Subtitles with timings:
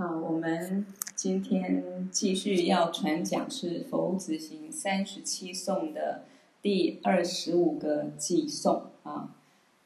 [0.00, 0.86] 好，我们
[1.16, 6.22] 今天继续要传讲是佛子行三十七颂的
[6.62, 9.34] 第二十五个偈颂啊，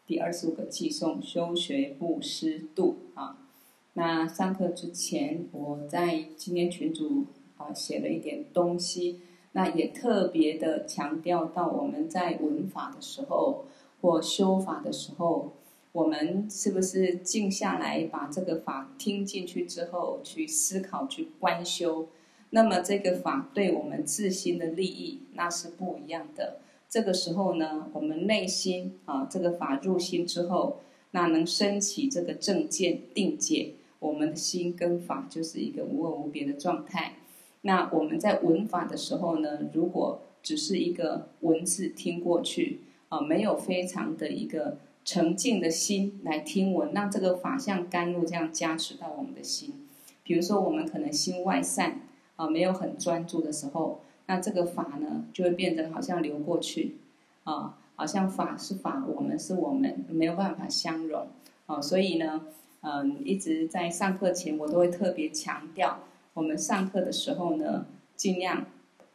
[0.06, 3.38] 第二十五个偈颂修学布施度啊。
[3.94, 7.24] 那上课之前，我在今天群组
[7.56, 9.22] 啊写了一点东西，
[9.52, 13.64] 那也特别的强调到我们在文法的时候
[14.02, 15.54] 或修法的时候。
[15.92, 22.08] 我们是不是静下来，把这个法听进去之后，去思考、去观修？
[22.48, 26.60] 那么这个法对我们自心的利益，那是不一样的。
[26.88, 37.16] 这个时候呢，我们内心啊，这个法入心之后，那能升起这个正见定解，我们的心跟法就是一个无二无别的状态。
[37.60, 44.78] 那我们在闻法的时候呢，如果只是一个文字听过去啊，没有非常的一个。
[45.04, 49.86] 沉静的心来听闻，让这个法像甘露这样加持到我们的心。
[50.22, 52.00] 比如说，我们可能心外散
[52.36, 56.96] 啊，没有很专注的时候，那这个法呢，就会变成好像流过去
[57.42, 61.26] 啊，好像法是法，我们是我们，没有办法相融
[61.66, 61.80] 啊。
[61.80, 62.46] 所以呢，
[62.82, 65.98] 嗯，一直在上课前，我都会特别强调，
[66.34, 68.66] 我们上课的时候呢，尽量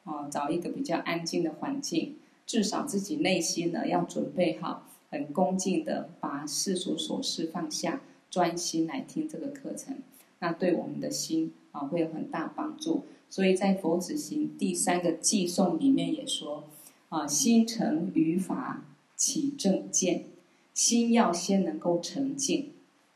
[0.04, 4.84] 啊找一个比较安静的环境，至少自己内心呢要准备好。
[5.10, 9.98] 很恭敬的把世俗琐事放下，专心来听这个课程，
[10.40, 13.04] 那对我们的心啊会有很大帮助。
[13.30, 16.64] 所以在佛子行第三个偈颂里面也说
[17.10, 20.26] 啊，心诚于法起正见，
[20.74, 22.72] 心要先能够澄净。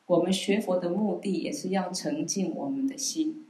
[0.08, 3.46] 我们学佛的目的也是要澄净我们的心，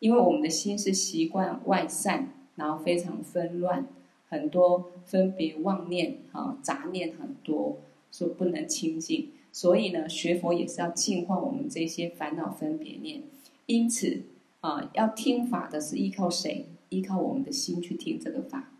[0.00, 3.86] 因为我们的心是习惯外散，然后非常纷乱。
[4.32, 7.76] 很多分别妄念啊，杂念很多，
[8.10, 9.28] 说不能清净。
[9.52, 13.20] 所以呢，学佛也是要净化我们这些烦恼分别念。
[13.66, 14.22] 因此
[14.62, 16.64] 啊，要听法的是依靠谁？
[16.88, 18.70] 依靠我们的心去听这个法。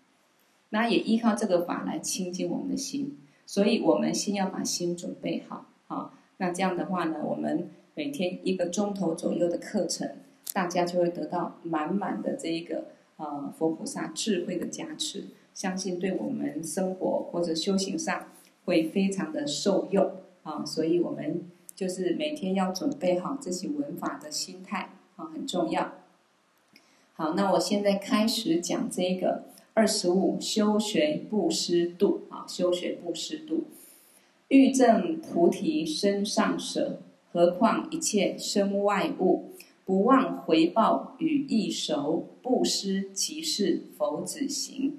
[0.70, 3.18] 那也依靠这个法来清净我们的心。
[3.44, 5.66] 所以我们先要把心准备好。
[5.88, 10.16] 啊，那这样的话呢，我们每天一个钟头左右的课程，
[10.54, 12.86] 大家就会得到满满的这一个
[13.18, 15.26] 呃佛菩萨智慧的加持。
[15.54, 18.28] 相信对我们生活或者修行上
[18.64, 21.42] 会非常的受用啊，所以我们
[21.74, 25.92] 就是每天要准备好自己闻法的心态啊，很重要。
[27.14, 33.64] 好，那我现在开始讲这个二十五修学布施度啊，修学布施度，
[34.48, 37.00] 欲证菩提身上舍，
[37.32, 39.50] 何况一切身外物，
[39.84, 44.98] 不忘回报与异熟，不施即是佛子行。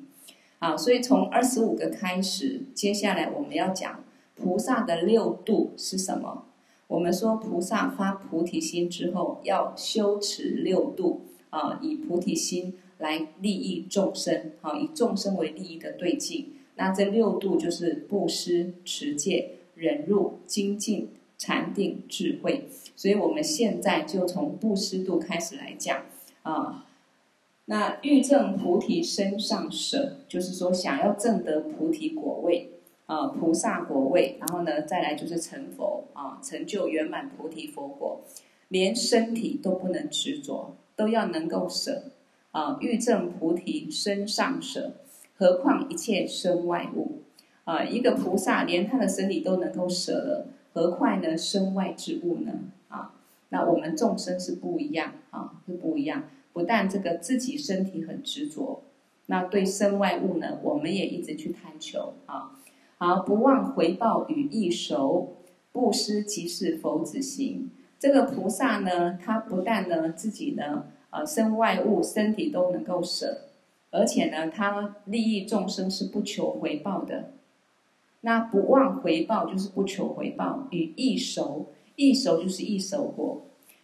[0.64, 4.02] 啊，所以从二十五个开始，接下来我们要讲
[4.34, 6.46] 菩萨的六度是什么？
[6.88, 16.54] 我们说菩萨发菩提心之后，要修持六度啊，以菩提心来利益众生，啊，以众生为利益的对境。
[16.76, 22.70] 那这六度就是布施、持戒、忍辱、精进、禅定、智慧。
[22.96, 26.04] 所以我们现在就从布施度开始来讲
[26.44, 26.86] 啊。
[27.66, 32.72] 那欲证菩提身上舍，就是说想要证得菩提果位
[33.06, 38.22] 啊，菩萨果位，然后呢，再来就是成佛啊，成就圆满菩提佛果，
[38.68, 42.12] 连身体都不能执着，都要能够舍
[42.52, 42.78] 啊。
[42.82, 44.96] 欲证菩提身上舍，
[45.38, 47.22] 何况一切身外物
[47.64, 47.84] 啊？
[47.86, 52.52] 一个菩萨连他的身体都能够舍了，何况呢身外之物呢？
[52.90, 53.14] 啊，
[53.50, 56.24] 那我们众生是不一样啊，是不一样。
[56.54, 58.84] 不但这个自己身体很执着，
[59.26, 62.60] 那对身外物呢，我们也一直去贪求啊。
[62.98, 65.36] 好，不忘回报与异熟，
[65.72, 67.72] 布施即是佛子行。
[68.00, 73.50] 这个菩萨呢，他不但呢自己呢，呃，身外物身体都能够舍，
[73.92, 77.32] 而且呢，他利益众生是不求回报的。
[78.22, 83.42] 那不忘回报就是不求回报，与异熟，异熟就是异熟果。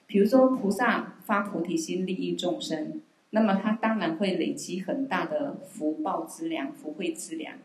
[0.09, 7.59] 比如说，菩萨发菩提心利益众生，那么他当然会累积很大的福报资粮、福慧资粮。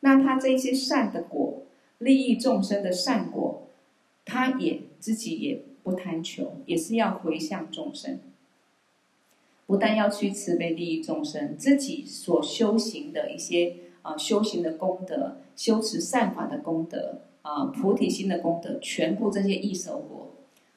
[0.00, 1.62] 那他这些善的果，
[1.96, 3.68] 利益众生的善果，
[4.26, 8.18] 他也自己也不贪求，也是要回向众生。
[9.64, 20.02] 不但要去慈悲利益众生，自己所修行的一些啊、呃、修行的功德、修持善法的功德啊、呃、菩提心的功德，全部这些异熟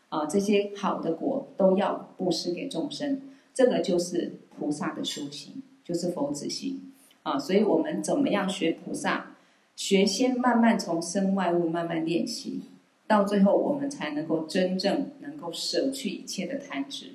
[0.10, 3.22] 啊，这些好的果都要布施给众生，
[3.54, 6.92] 这个就是菩萨的修行，就是佛子行
[7.24, 7.40] 啊。
[7.40, 9.36] 所以我们怎么样学菩萨？
[9.76, 12.64] 学先慢慢从身外物慢慢练习，
[13.08, 17.12] 到最后我们才能够真正能够舍去一切的贪执，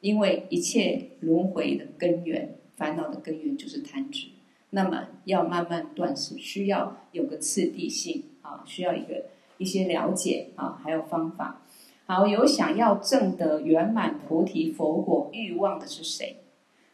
[0.00, 4.28] 因为一切轮回的根源、烦恼的根源就是贪执。
[4.70, 9.24] 那么要慢慢断是需要有个次第性啊，需要一个
[9.58, 11.62] 一些了解啊，还有方法。
[12.06, 16.36] 好，有想要证得圆满菩提佛果欲望的是谁？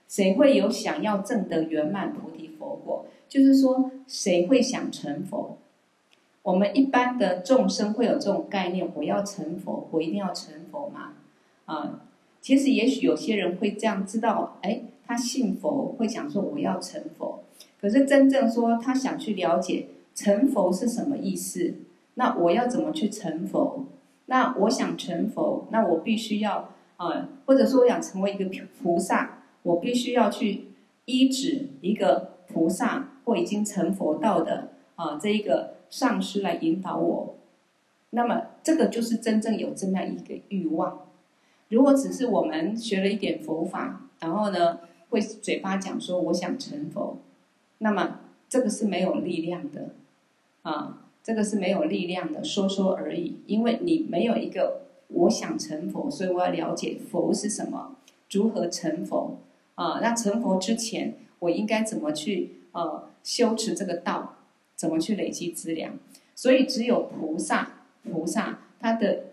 [0.06, 3.06] 谁会有想要证得圆满菩提佛果？
[3.28, 5.58] 就是说，谁会想成佛？
[6.42, 11.12] 我们一般的众生会有这种概念：我要成佛，我一定要成佛吗？
[11.66, 12.00] 啊，
[12.40, 17.42] 其实也许有些人会这样知道，哎，他信佛，会想说我要成佛。
[17.80, 21.74] 可是真正说他想去了解成佛是什么意思，
[22.14, 23.84] 那我要怎么去成佛？
[24.30, 28.48] 那我想成佛，那我必须要啊，或者说我想成为一个
[28.80, 30.66] 菩萨，我必须要去
[31.04, 37.34] 依止一个菩萨或已经成佛道的啊这一个上师来引导我。
[38.10, 41.08] 那么这个就是真正有这么样一个欲望。
[41.68, 44.78] 如果只是我们学了一点佛法，然后呢
[45.08, 47.16] 会嘴巴讲说我想成佛。
[47.78, 49.88] 那么这个是没有力量的，
[50.62, 53.36] 啊，这个是没有力量的，说说而已。
[53.46, 57.96] 因为你没有一个我想成佛，所以我要了解佛是什么，
[58.30, 59.38] 如何成佛
[59.74, 60.00] 啊？
[60.00, 64.36] 那成佛之前，我应该怎么去呃修持这个道，
[64.76, 65.98] 怎么去累积资粮？
[66.34, 69.24] 所以只有菩萨，菩萨他的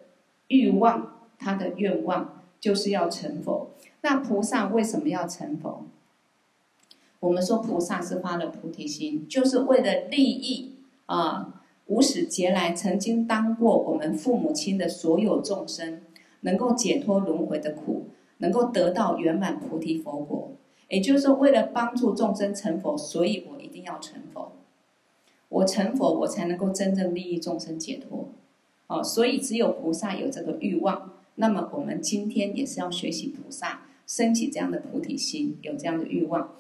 [0.50, 3.72] 欲望，他的愿望就是要成佛。
[4.02, 5.86] 那菩萨为什么要成佛？
[7.20, 10.76] 我们说菩萨是发了菩提心，就是为了利益
[11.08, 11.57] 啊，
[11.88, 16.02] 无始劫来曾经当过我们父母亲的所有众生，
[16.42, 18.08] 能够解脱轮回的苦，
[18.38, 20.52] 能够得到圆满菩提佛果。
[20.90, 24.54] 也就是说，为了帮助众生成佛，所以我一定要成佛。
[25.50, 28.30] 我成佛，我才能够真正利益众生解脱。
[28.88, 31.14] 哦，所以只有菩萨有这个欲望。
[31.36, 36.54] 那么我们今天也是要学习菩萨，升起这样的菩提心，有这样的欲望。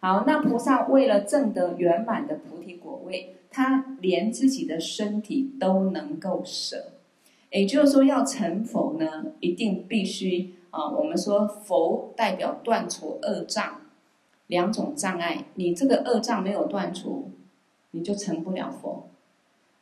[0.00, 6.94] 好，那菩萨为了证得圆满的菩提果位，他连自己的身体都能够舍。
[7.50, 10.90] 也就是说，要成佛呢，一定必须啊。
[10.90, 13.82] 我们说佛代表断除恶障，
[14.48, 17.30] 两种障碍，你这个恶障没有断除，
[17.92, 19.08] 你就成不了佛。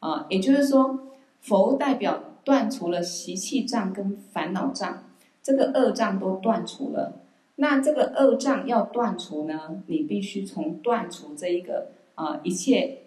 [0.01, 0.99] 啊，也就是说，
[1.41, 5.05] 佛代表断除了习气障跟烦恼障，
[5.43, 7.23] 这个恶障都断除了。
[7.57, 12.99] 那这个恶障要断除呢，你必须从断除这一个啊、一切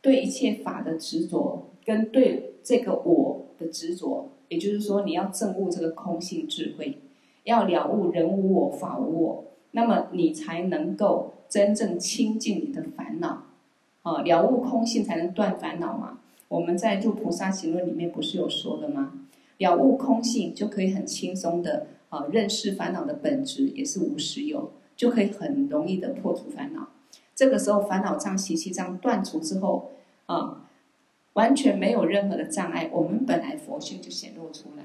[0.00, 6.98] 对一切法的执着，跟对这个我的执着，也就是说你要证悟这个空性智慧，
[7.44, 13.44] 要了悟人无我法无我，那么你才能够真正清净你的烦恼，
[14.02, 16.20] 啊了悟空性才能断烦恼嘛。
[16.48, 19.12] 我们在《入菩萨行论》里面不是有说的吗？
[19.58, 21.86] 了悟空性就可以很轻松的。
[22.10, 26.88] 啊，认识烦恼的本质也是无实有，就可以很容易的破除烦恼。
[27.38, 29.92] 这个时候烦恼障、习气障断除之后，
[30.26, 30.66] 啊，
[31.34, 34.82] 完全没有任何的障碍，我们本来佛性就显露出来。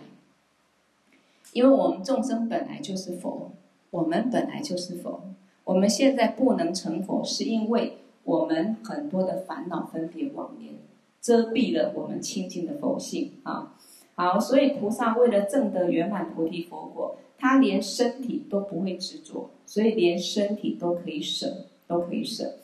[1.53, 3.53] 因为我们众生本来就是佛，
[3.89, 5.23] 我们本来就是佛。
[5.63, 10.75] 我们现在不能成佛，是因为我们很多的烦恼分别妄念
[11.19, 13.73] 遮蔽了我们清净的佛性啊。
[14.13, 22.55] 好，所以菩萨为了证得圆满菩提佛果，他连身体都不会执着，所以连身体都可以舍，都可以舍。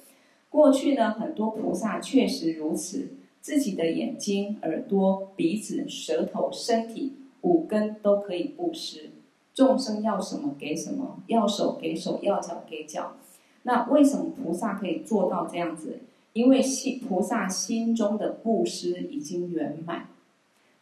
[0.49, 3.09] 过去呢，很多菩萨确实如此，
[3.39, 9.11] 自己的眼睛、耳朵、鼻子、舌头、身体五根都可以布施，
[9.53, 13.17] 众生要什么给什么，要手给手，要脚给脚。
[13.63, 15.99] 那为什么菩萨可以做到这样子？
[16.33, 20.07] 因为心菩萨心中的布施已经圆满。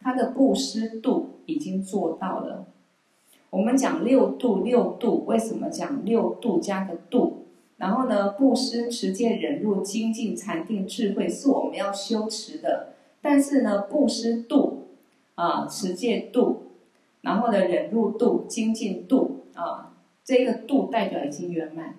[0.00, 2.66] 他的布施度已经做到了。
[3.50, 7.37] 我们讲六度，六度为什么讲六度加个度？
[7.78, 12.90] 然后呢，布施、持戒、忍辱、精进、禅定、智慧是我们要修持的。
[13.20, 14.88] 但是呢，布施度
[15.34, 16.72] 啊，持戒度，
[17.22, 21.96] 然后呢，忍辱度、精进度啊，这个度代表已经圆满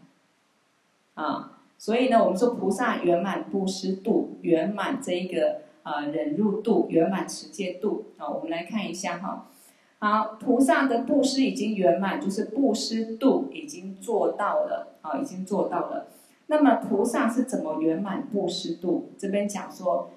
[1.16, 1.60] 啊。
[1.78, 5.62] 所以呢，我们说菩萨圆满布施度，圆满这一个。
[5.82, 9.50] 啊，忍辱度圆满，持戒度啊，我们来看一下哈。
[10.02, 16.08] 好，菩萨的布施已经圆满，就是布施度已经做到了啊，已经做到了。
[16.48, 19.10] 那么菩萨是怎么圆满布施度？
[19.18, 20.12] 这边讲说，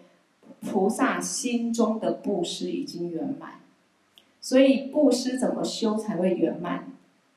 [0.60, 3.60] 菩萨心中的布施已经圆满，
[4.40, 6.92] 所以布施怎么修才会圆满？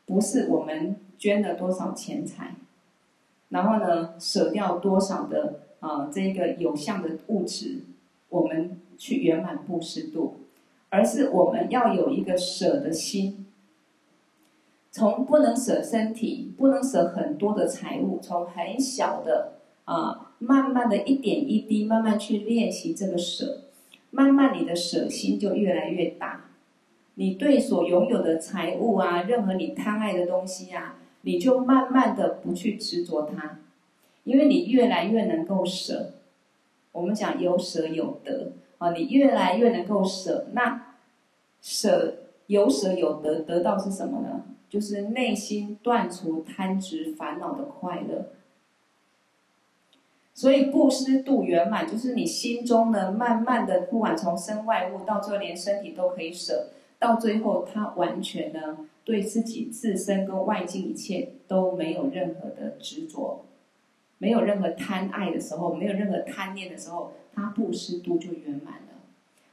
[0.06, 2.56] 不是我们捐了多少钱财，
[3.50, 7.86] 然后呢，舍掉多少的啊这个有相的物质。
[8.30, 10.42] 我们去圆满布施度，
[10.96, 13.46] 而是我们要有一个舍的心。
[14.92, 23.64] 从不能舍身体，不能舍很多的财物，从很小的啊，慢慢的一点一滴，慢慢去练习这个舍，
[24.12, 26.46] 慢慢你的舍心就越来越大。
[27.16, 33.60] 你对所拥有的财物啊，任何你贪爱的东西啊，你就慢慢的不去执着它，
[34.24, 36.14] 因为你越来越能够舍。
[36.94, 40.96] 我们讲有舍有得啊，你越来越能够舍，那
[41.62, 42.16] 舍
[42.48, 44.44] 有舍有得，得到是什么呢？
[44.70, 48.30] 就是内心断除贪执烦恼的快乐。
[50.34, 56.68] 所以布施度圆满，就是你心中呢，慢慢的，不管从身外物到最后连身体都可以舍。
[57.00, 63.46] 到最后，他完全呢，对自己自身跟外境一切都没有任何的执着，
[64.18, 69.04] 没有任何贪爱的时候，没有任何贪念的时候，他布施度就圆满了。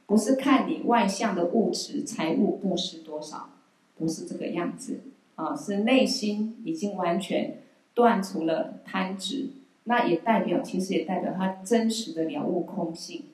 [0.05, 3.49] 不是看你外向的物质财物布施多少，
[3.97, 5.01] 不是这个样子
[5.35, 7.59] 啊，是内心已经完全
[7.93, 9.49] 断除了贪执，
[9.85, 13.25] 那也代表，其实也代表他真实的了悟空性，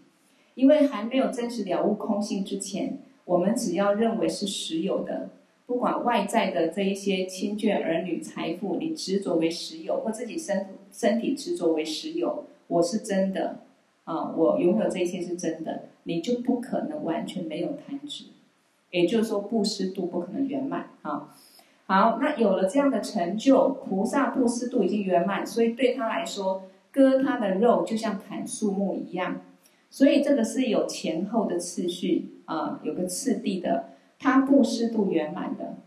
[0.55, 2.99] 因为还没有真实了悟空性之前。
[3.25, 5.29] 我们只要认为是实有的，
[5.69, 13.59] 不管外在的这一些亲眷、儿女、财富，你执着为实有，或自己身身体执着为实有，我是真的
[14.03, 18.23] 啊，我拥有这些是真的，你就不可能完全没有贪执，
[18.89, 21.35] 也就是说布施度不可能圆满啊。
[21.85, 29.41] 好，那有了这样的成就，菩萨布施度已经圆满，所以对他来说，割他的肉就像砍树木一样。
[29.91, 33.89] 所以这个是有前后的次序啊，有个次第的。
[34.19, 35.77] 他布施度圆满的，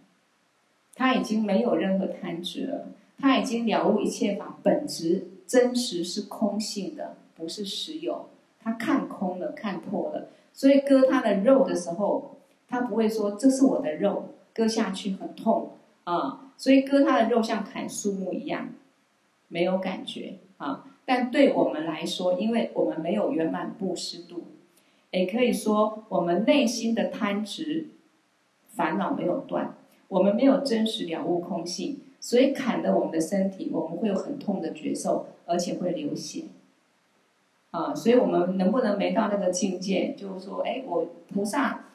[0.94, 8.30] 他已经没有任何贪执了，他已经了悟一切法本质真实是空性的，不是实有。
[8.64, 12.36] 他看空了，看破了，所以割他的肉的时候，
[12.68, 15.72] 他不会说这是我的肉，割下去很痛
[16.04, 16.52] 啊。
[16.56, 18.68] 所以割他的肉像砍树木一样，
[19.48, 20.84] 没有感觉啊。
[21.04, 24.44] 但对我们来说，因为我们没有圆满布施度，
[25.10, 27.88] 也可以说我们内心的贪执
[28.72, 29.74] 烦恼没有断，
[30.08, 36.44] 我们没有真实了悟空性，所以砍的我们的身体，我们会有很痛的觉受，而且会流血。
[37.70, 40.14] 啊，所以我们能不能没到那个境界？
[40.14, 41.86] 就是说，哎，我菩萨，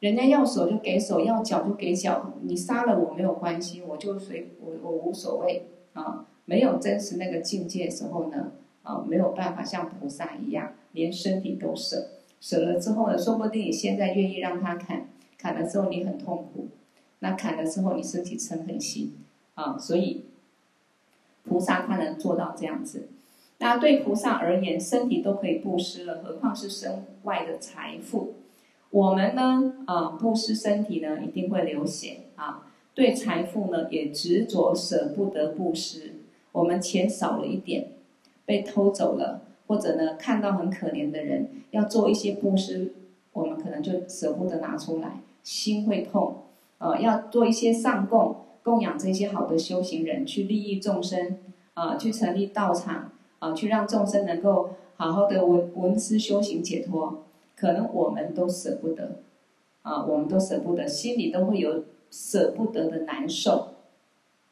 [0.00, 6.26] 人家要手就给手，要脚就给脚，你杀了我没有关系，我就随我我无所谓啊。
[6.46, 8.52] 没有真实那个境界的时候呢，
[8.82, 12.08] 啊，没有办法像菩萨一样，连身体都舍，
[12.40, 16.68] 舍了之后呢，说不定你现在愿意让他砍，砍了之后你很痛苦，
[17.20, 19.14] 那砍了之后你身体嗔恨心，
[19.54, 20.24] 啊，所以
[21.44, 23.08] 菩萨他能做到这样子。
[23.58, 28.34] 那对菩萨而言，身体都可以布施了，何况是身外的财富？
[28.90, 36.16] 我们呢，啊，布施身体呢，一定会流血啊，对财富呢，也执着舍不得布施。
[36.52, 37.88] 我们钱少了一点，
[38.44, 42.94] 被偷走了，或者呢，看到很可怜的人要做一些布施，
[43.32, 46.42] 我们可能就舍不得拿出来，心会痛。
[46.78, 48.34] 呃，要做一些上供，
[48.64, 51.38] 供养这些好的修行人，去利益众生，
[51.74, 57.22] 啊、呃，去成立道场，啊、呃，去让众生能够好好的闻闻思修行解脱，
[57.54, 59.20] 可能我们都舍不得，
[59.82, 63.68] 啊、我们都舍不得，心里都会有舍不得的难受，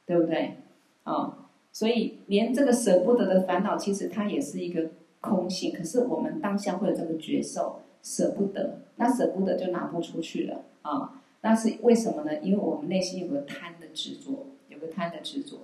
[0.06, 0.58] 对不对？
[1.02, 5.72] 啊、所以，连这个舍不得的烦恼，其实它也是一个空性。
[5.72, 11.20] 可是我们当下会有这个觉受，舍不得，那舍不得就拿不出去了啊。
[11.42, 12.38] 那是为什么呢？
[12.40, 15.58] 因为我们内心有个贪的执着，有个贪的执着。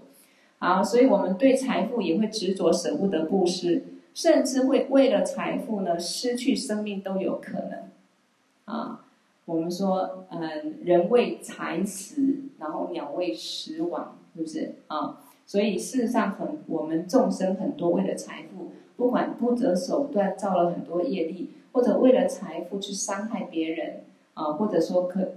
[0.58, 7.88] 好，所以我们对财富也会执着，舍不得布施，甚至会为了财富呢，失去生命都有可能。
[8.66, 9.06] 啊，
[9.46, 15.22] 我们说，嗯，人为财死，然后鸟为食亡，是不是啊？
[15.46, 24.02] 所以事实上很，很我们众生很多为了财富，不管不择手段造了很多业力，或者为了财富去伤害别人
[24.40, 25.32] 啊，或者说可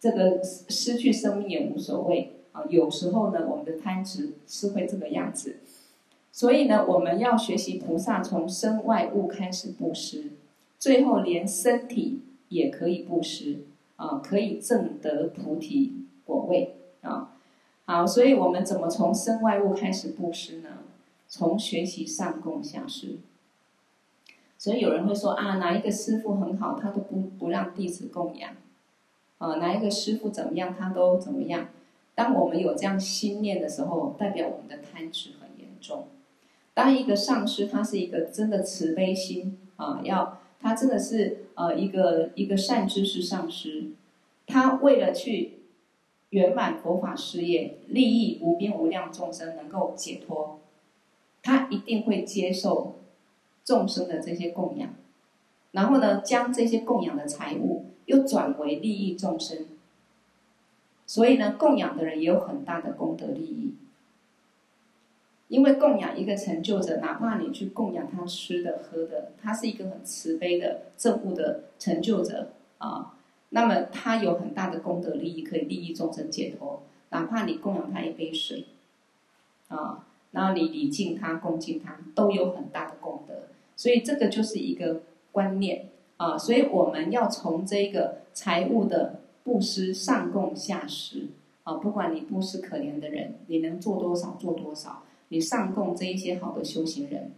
[0.00, 2.64] 这个失去生命也无所谓啊。
[2.70, 5.56] 有时候呢，我们的贪执是会这个样子。
[6.32, 10.30] 所以呢，我们要学习菩萨从身外物开始布施，
[10.78, 13.64] 最后连身体也可以布施
[13.96, 17.34] 啊，可以证得菩提果位啊。
[17.84, 20.68] 好，所以我们怎么从身外物开始布施呢？
[21.28, 23.18] 从学习上供下施。
[24.58, 28.50] 所以有人会说啊，哪一个师傅很好，他都不不让弟子供养。
[29.38, 31.68] 啊，哪一个师傅怎么样，他都怎么样。
[32.16, 36.08] 当我们有这样心念的时候，代表我们的贪执很严重。
[36.74, 43.92] 当一个上师，他是一个真的慈悲心啊，要他真的是呃一个一个善知识上师，
[44.46, 45.60] 他为了去
[46.30, 50.58] 圆满佛法事业，利益无边无量众生能够解脱，
[51.42, 52.96] 他一定会接受
[53.68, 54.88] 众生的这些供养，
[55.72, 59.66] 然后呢，将这些供养的财物又转为利益众生。
[61.04, 63.74] 所以呢，供养的人也有很大的功德利益。
[65.48, 73.18] 因为供养一个成就者，哪怕你去供养他吃的喝的，他是一个很慈悲的正悟的成就者啊，
[73.50, 76.82] 那么他有很大的功德利益，可以利益众生解脱。
[77.10, 78.64] 哪怕你供养他一杯水，
[79.68, 83.47] 啊，然后你礼敬他、恭敬他，都有很大的功德。
[83.78, 85.00] 所以这个就是一个
[85.32, 85.86] 观念
[86.18, 89.20] 啊，所以我们要从这个财务的。
[89.44, 91.28] 布施上供下施
[91.62, 95.04] 啊，不管你布施可怜的人，你能做多少做多少。
[95.28, 97.32] 你上供这一些好的修行人，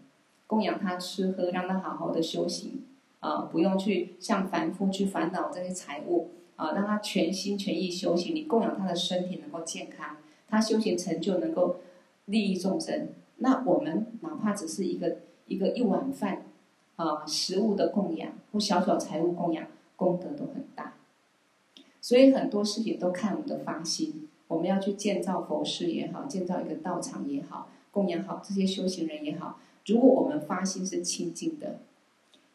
[0.49, 2.83] 供养他吃喝，让他好好的修行
[3.21, 8.35] 啊，不用去像凡夫去烦恼这些财物啊，让他全心全意修行。
[8.35, 10.17] 你供养他的身体能够健康，
[10.49, 11.77] 他修行成就能够
[12.25, 13.11] 利益众生。
[13.37, 15.19] 那我们哪怕只是一个
[15.51, 16.45] 一个一碗饭
[16.95, 19.67] 啊，食物的供养或小小财物供养，
[19.97, 20.95] 功德都很大。
[22.01, 29.59] 所以很多事情都看我们的发心，我们要去建造佛事也好，建造一个道场也好，供养好这些修行人也好。
[29.87, 31.81] 如果我们发心是清净的，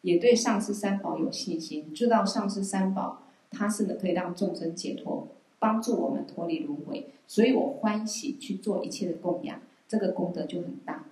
[0.00, 11.04] 也对上师三宝有信心，知道上师三宝它是可以让众生解脱，帮助我们脱离轮回，所以我欢喜去做一切的供养，这个功德就很大。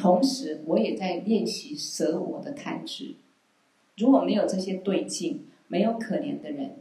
[0.00, 3.16] 同时，我也在练习舍我的贪执。
[3.98, 6.76] 如果没有这些对境，没有可怜的人。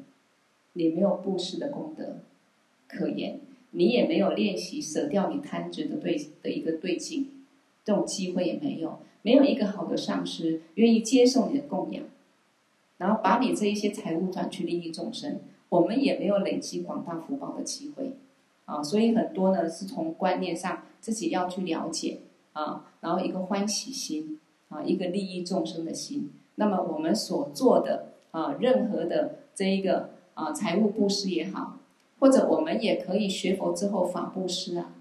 [0.71, 2.19] 你没有布施的功德
[2.87, 7.27] 可言，你也没有练习舍掉你贪执的对的一个对境，
[7.83, 8.99] 这种机会也没有。
[9.21, 12.05] 没有一个好的上师愿意接受你的供养，
[12.99, 18.13] 然后把你这一些财物转去利益众生，我们也没有累积广大福报的机会
[18.63, 18.81] 啊。
[18.81, 22.19] 所以很多呢是从观念上自己要去了解
[22.53, 26.31] 啊，然后一个欢喜心啊，一个利益众生的心。
[26.55, 30.11] 那么我们所做的啊，任何的这一个。
[30.35, 31.79] 啊，财物布施也好，
[32.17, 34.95] 或者我们也可以学佛之后法布施啊，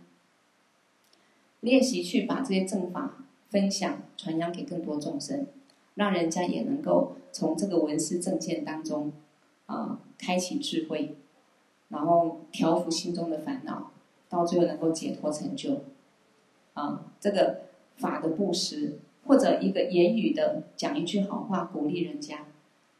[1.61, 5.46] 练习去把这些正法分享传扬给更多众生，
[5.94, 9.12] 让人家也能够从这个闻思正见当中
[9.66, 11.14] 啊开启智慧，
[11.90, 13.92] 然后调伏心中的烦恼，
[14.28, 15.82] 到最后能够解脱成就。
[16.78, 17.62] 啊，这个
[17.96, 22.46] 法的布施，或者一个言语的讲一句好话，鼓励人家。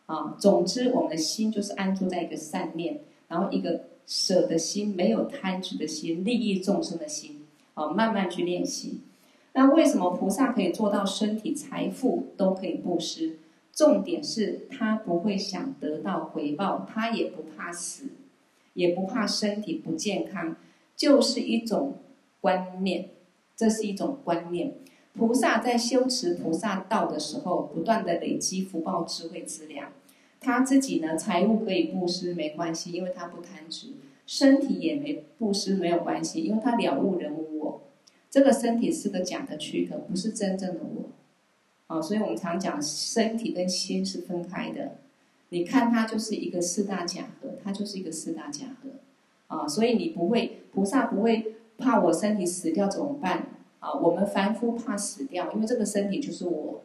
[0.07, 9.03] 啊，总之，我们的心就是安住在一个善念，然后一个舍的心，没有贪执的心，利益众生的心，啊，慢慢去练习。
[9.53, 13.39] 那为什么菩萨可以做到身体、财富都可以布施？
[13.73, 18.09] 重点是他不会想得到回报，他也不怕死，
[18.73, 20.57] 也不怕身体不健康，
[20.97, 21.99] 就是一种
[22.41, 23.11] 观念，
[23.59, 24.75] 这是一种观念。
[25.15, 29.91] 菩萨在修持菩萨道的时候，不断的累积福报、智慧资粮。
[30.41, 33.95] 他自己呢，财物可以布施没关系，因为他不贪执；
[34.29, 37.83] 身体也没布施没有关系，因为他了悟人无我。
[38.31, 41.09] 这个身体是个假的躯壳，不是真正的我。
[41.89, 44.99] 啊，所以我们常讲身体跟心是分开的。
[45.49, 48.91] 你看它就是一个四大假合，它就是一个四大假合。
[49.49, 53.47] 啊，所以你不会，菩萨不会怕我身体死掉怎么办？
[53.79, 56.83] 啊，我们凡夫怕死掉，因为这个身体就是我，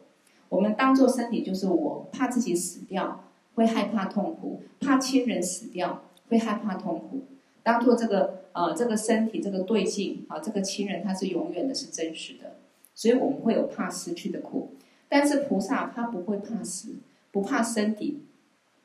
[0.48, 3.20] 我们当做身体就是我，怕自己死掉。
[3.56, 7.20] 会害怕痛苦，怕亲人死掉，会害怕痛苦。
[7.62, 12.56] 当做这个呃这个身体这个对境啊，这个亲人他是永远的，是真实的，
[12.96, 14.72] 所以我们会有怕失去的苦。
[15.08, 16.96] 但是菩萨他不会怕死，
[17.30, 18.24] 不怕身体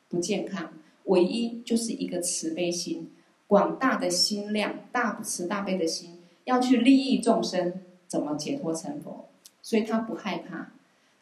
[0.07, 0.71] 不健康，
[1.05, 3.09] 唯一就是一个慈悲心，
[3.49, 9.25] 广大的心量，大慈大悲的心，要去利益众生，怎么解脱成佛，
[9.61, 10.71] 所以他不害怕。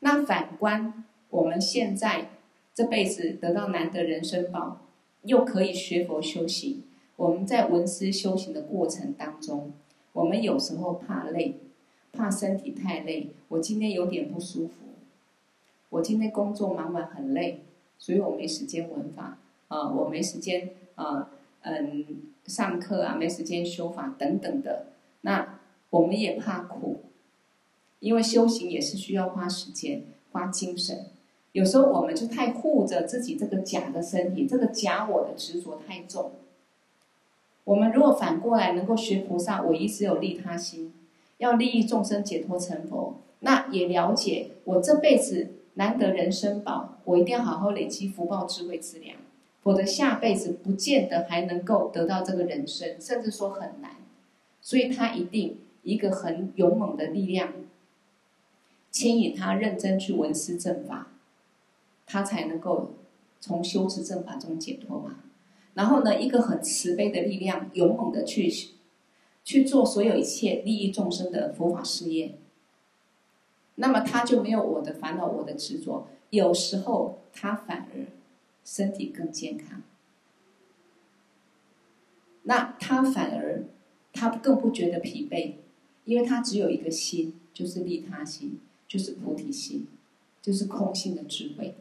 [0.02, 2.30] 那反观我们现在。
[2.78, 4.82] 这辈子得到难得人生宝，
[5.24, 6.84] 又可以学佛修行。
[7.16, 9.74] 我们在闻思修行的过程当中，
[10.14, 11.56] 我们有时候怕累，
[12.14, 13.32] 怕身体太累。
[13.48, 14.74] 我今天有点不舒服，
[15.90, 17.64] 我今天工作忙完很累，
[17.98, 22.06] 所以我没时间闻法啊，我没时间啊，嗯，
[22.46, 24.88] 上课啊，没时间修法等等的。
[25.22, 27.02] 那我们也怕苦，
[28.00, 31.08] 因为修行也是需要花时间、花精神。
[31.54, 36.32] 有时候我们就太护着自己这个假的身体，这个假我的执着太重。
[37.64, 40.94] 我们如果反过来能够学菩萨，我一直有利他心，
[41.38, 49.18] 要利益众生解脱成佛，那也了解我这辈子难得人生宝，我一定要好好累积福报、智慧、资粮，
[49.68, 53.98] 我的下辈子不见得还能够得到这个人生，甚至说很难。
[54.62, 57.52] 所以他一定一个很勇猛的力量，
[58.92, 61.08] 牵引他认真去闻思正法，
[62.06, 62.94] 他才能够
[63.42, 65.20] 从修持正法中解脱嘛。
[65.74, 68.50] 然后呢，一个很慈悲的力量，勇猛的去
[69.44, 72.36] 去做所有一切利益众生的佛法事业。
[73.76, 76.08] 那么他就没有我的烦恼，我的执着。
[76.30, 78.08] 有时候他反而
[78.68, 79.82] 身体更健康。
[82.44, 83.64] 那他反而
[84.12, 85.54] 他更不觉得疲惫，
[86.04, 89.88] 因为他只有一个心，就是利他心，就是菩提心，
[90.42, 91.76] 就是空性的智慧。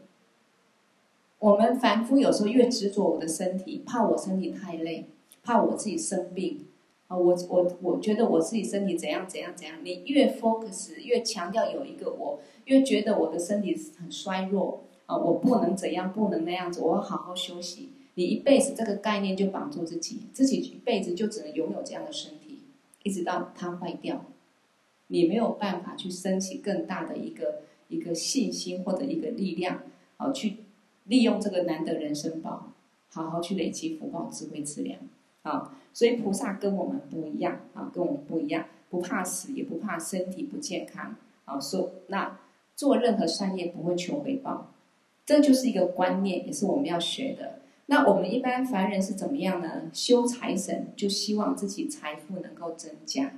[1.39, 5.07] 我们凡夫有时候越执着我的身体，怕我身体太累，
[5.43, 6.67] 怕我自己生病
[7.07, 7.17] 啊！
[7.17, 9.77] 我我我觉得我自己身体怎样怎样怎样。
[9.83, 15.17] 你越 focus，越强调有一个我，越觉得我的身体很衰弱啊！
[15.17, 17.89] 我不能怎样，不能那样子，我要好好休息。
[18.13, 22.59] 你一辈子这个概念就绑住自己，自己一辈子就只能拥有这样的身体，
[23.01, 24.23] 一直到它坏掉，
[25.07, 29.81] 你没有办法去升起更大的一个一个信心或者一个力量
[30.17, 30.57] 啊去。
[31.09, 32.73] 利用这个难得人生宝，
[33.13, 34.99] 好好去累积福报、智慧、资粮
[35.43, 35.79] 啊！
[35.93, 41.15] 所以菩萨跟我们不一样啊，跟我们不一样，不怕死，也不怕身体不健康
[41.45, 41.57] 啊。
[41.57, 42.37] 说那
[42.75, 44.73] 做任何善业不会求回报，
[45.27, 47.59] 这就是一个观念，也是我们要学的。
[47.87, 49.91] 那我们一般凡人是怎么样呢？
[49.93, 53.33] 修财神，就希望自己财富能够增加。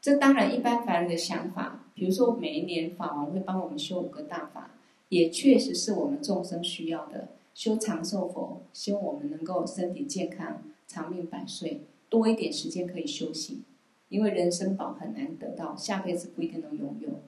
[0.00, 4.70] 这当然一般凡人的想法，比如说每一年法王会帮我们修五个大法。
[5.10, 13.62] 也确实是我们众生需要的，修长寿佛，希望我们能够身体健康、长命百岁，多一点时间可以修行。
[14.08, 17.20] 因为人生宝很难得到，下辈子不一定能拥有。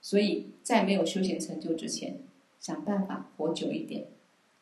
[0.00, 2.18] 所以在没有修行成就之前，
[2.60, 4.06] 想办法活久一点，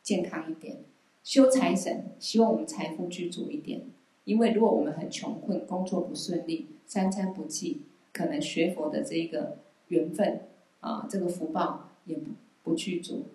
[0.01, 0.77] 健康一点。
[1.23, 3.83] 修财神，希望我们财富具足一点。
[4.25, 7.81] 因为如果我们很穷困，工作不顺利，三餐不济，
[8.13, 10.41] 可能学佛的这个缘分
[10.81, 11.85] 啊，这个福报。
[12.05, 12.31] 也不
[12.63, 13.25] 不具足，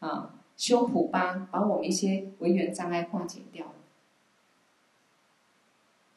[0.00, 3.72] 啊，修普巴，把我们一些违缘障碍化解掉。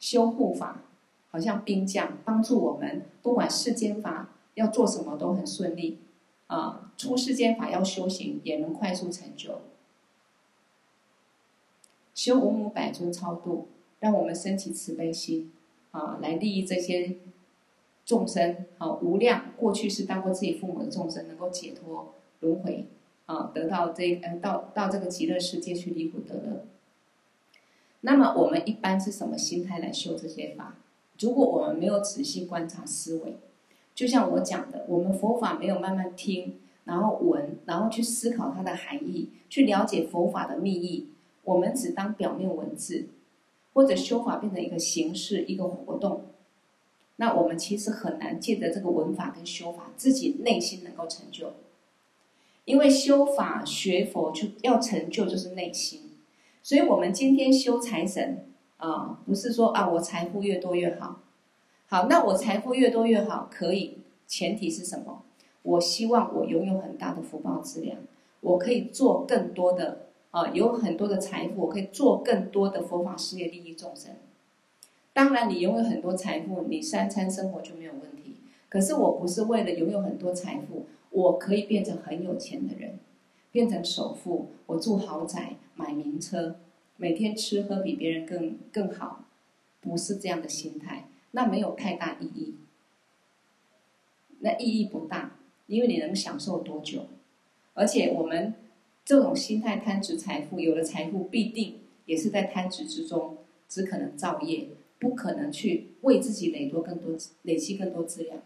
[0.00, 0.82] 修护法，
[1.30, 5.98] 好像兵将，帮助我们，不管世间法要做什么都很顺利，
[6.48, 9.60] 啊，出世间法要修行也能快速成就。
[12.14, 13.68] 修五母百尊超度，
[14.00, 15.52] 让我们升起慈悲心，
[15.92, 17.16] 啊，来利益这些。
[18.08, 22.86] 众生啊，无量过去是当过自己父母的众生，能够解脱轮回
[23.26, 26.64] 啊，得到这嗯到到这个极乐世界去离苦得乐。
[28.00, 30.78] 那么我们一般是什么心态来修这些法？
[31.20, 33.36] 如果我们没有仔细观察思维，
[33.98, 41.08] 就像我讲的，我们佛法没有慢慢听，然后闻，然后去思考它的含义，去了解佛法的密意，
[41.42, 43.08] 我们只当表面文字，
[43.72, 46.26] 或者修法变成一个形式，一个活动。
[47.16, 51.54] 那我们其实很难借着这个闻法跟修法，自己内心能够成就，
[52.66, 56.02] 因为修法学佛就要成就就是内心，
[56.62, 61.22] 所以我们今天修财神啊，不是说啊我财富越多越好，
[61.90, 63.96] 好，那我财富越多越好可以，
[64.26, 65.22] 前提是什么？
[65.62, 67.96] 我希望我拥有很大的福报资粮，
[68.42, 74.10] 我可以做更多的啊，有很多的财富，我可以做更多的佛法事业，利益众生。
[75.14, 78.36] 当然，你拥有很多财富，你三餐生活就没有问题。
[78.68, 82.98] 可是我不是为了拥有很多财富，我可以变成很有钱的人，
[83.50, 86.56] 变成首富，我住豪宅，买名车，
[86.98, 89.24] 每天吃喝比别人更更好，
[89.80, 92.54] 不是这样的心态，那没有太大意义。
[94.40, 95.36] 那意义不大，
[95.66, 97.06] 因为你能享受多久？
[97.74, 98.54] 而且我们
[99.04, 103.38] 这种心态贪执财富，有了财富必定也是在贪执之中，
[103.68, 104.68] 只可能造业。
[105.00, 108.42] 不可能去为自己累多更多累积更多资粮，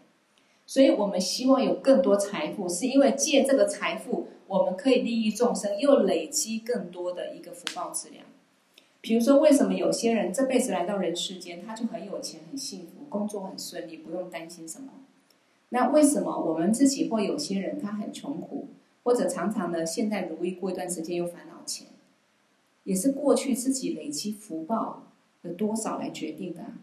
[0.67, 8.23] 所以我们希望有更多财富，是因为借这个财富，我们可以利益众生，又累积更多的一个福报资粮。
[9.03, 14.93] 比如说，为什么有些人这辈子来到人世间，他就很有钱、很幸福，工作很顺利，不用担心什么？
[15.69, 18.69] 那为什么我们自己或有些人他很穷苦，
[19.03, 21.87] 或者常常呢现在如意，过一段时间又烦恼钱，
[22.85, 25.03] 也是过去自己累积福报。
[25.43, 26.79] 的多少来决定的啊？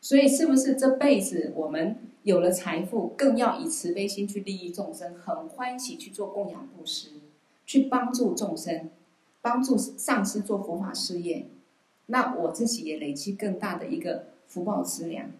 [0.00, 7.08] 所以，是不是这辈子我们有了财富，更要以慈悲心去利益众生，很欢喜去做供养布施，
[7.66, 8.90] 去帮助众生，
[9.42, 11.46] 帮助上师做佛法事业？
[12.06, 15.30] 那我自己也累积更大的一个福报资粮，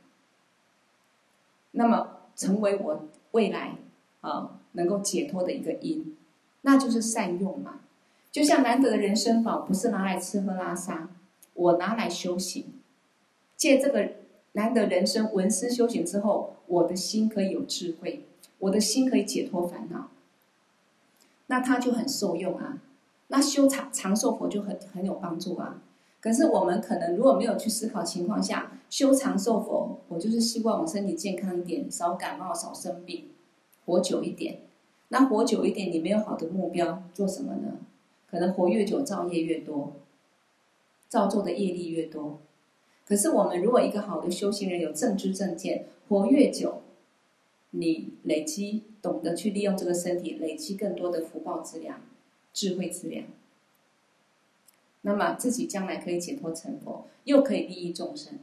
[1.72, 3.74] 那么成为我未来
[4.20, 6.16] 啊能够解脱的一个因，
[6.60, 7.80] 那就是善用嘛。
[8.30, 11.08] 就像难得的人生宝，不是拿来吃喝拉撒，
[11.54, 12.66] 我拿来修行，
[13.56, 14.12] 借这个
[14.52, 18.24] 难得人生闻思修行之后，我的心可以有智慧，
[18.60, 20.08] 我的心可以解脱烦恼，
[21.48, 22.78] 那它就很受用啊。
[23.30, 25.82] 那修长长寿佛就很很有帮助啊。
[26.20, 33.28] 可是我们可能如果没有去思考情况下，修长寿佛，我就是希望我身体健康一点，少感冒，少生病，
[33.86, 34.60] 活久一点。
[35.08, 37.78] 那活久一点，你没有好的目标，做什么呢？
[38.30, 39.94] 可能活越久，造业越多，
[41.08, 42.38] 造作的业力越多。
[43.06, 46.82] 可是我们如果一个好的修行人有正知正见，活越久，
[47.70, 52.00] 你累积懂得去利用这个身体，累积更多的福报资粮、
[52.60, 53.24] 智慧之粮，
[55.00, 58.38] 那么自己将来可以解脱成佛，又可以利益众生。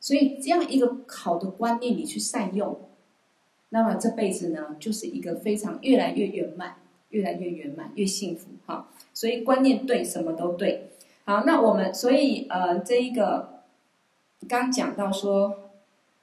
[0.00, 2.80] 所以这样一个好的观念，你去善用，
[3.68, 6.78] 那么这辈子呢，就是一个非常越来越圆满。
[7.10, 8.88] 越来越圆满，越幸福哈。
[9.12, 10.90] 所以观念对，什么都对。
[11.24, 13.62] 好，那我们所以呃，这一个
[14.48, 15.70] 刚讲到说，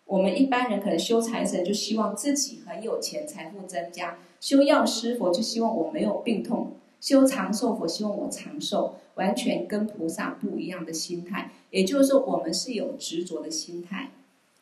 [0.03, 8.95] 我们一般人可能修财神就希望自己很有钱，财富增加；修药师佛就希望我没有病痛；修长寿佛希望我长寿。
[9.15, 14.11] 完全跟菩萨不一样的心态，也就是说，我们是有执着的心态，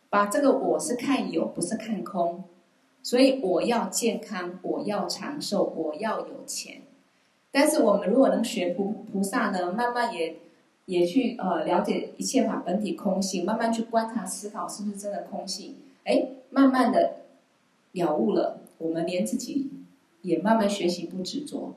[0.09, 2.43] 把这个我是看有，不是看空。
[3.03, 6.81] 所以我要健康，我要长寿，我要有钱。
[7.51, 10.37] 但是我们如果能学菩菩萨呢，慢慢也
[10.85, 15.75] 也去呃了解一切法本体空性，慢慢去观察思考是不是真的空性。
[16.05, 17.17] 哎，慢慢的
[17.91, 19.69] 了悟了，我们连自己
[20.23, 21.75] 也慢慢学习不执着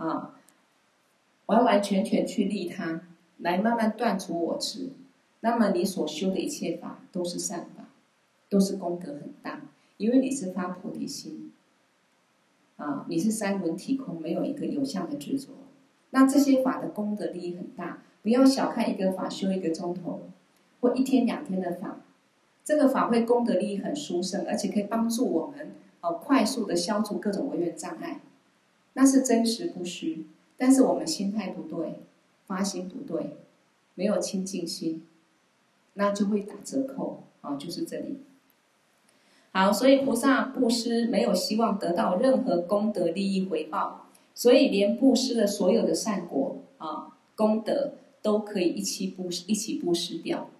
[0.00, 0.34] 啊，
[1.44, 3.02] 完完全全去利他，
[3.36, 4.88] 来慢慢断除我执。
[5.40, 7.84] 那么你所修的一切法都是善法，
[8.48, 9.60] 都是功德很大。
[9.98, 11.52] 因为你是发菩提心，
[12.76, 15.48] 啊，你是三轮体空，没有一个有相的执着，
[16.10, 17.98] 那这些法的功德利益很大。
[18.22, 20.22] 不要小看一个法修一个钟头，
[20.80, 22.00] 或一天两天的法，
[22.64, 28.20] 这个法会功德利益很殊胜，而且可以帮助我们哦快速的消除各种违缘障碍，
[28.94, 30.26] 那是真实不虚。
[30.56, 32.00] 但是我们心态不对，
[32.46, 33.36] 发心不对，
[33.94, 35.02] 没有清净心，
[35.94, 38.18] 那就会打折扣啊，就是这里。
[39.52, 50.50] 好，所以菩萨布施没有希望得到任何功德利益回报，所以连布施的所有的善果啊功德都可以一起布一起布施掉。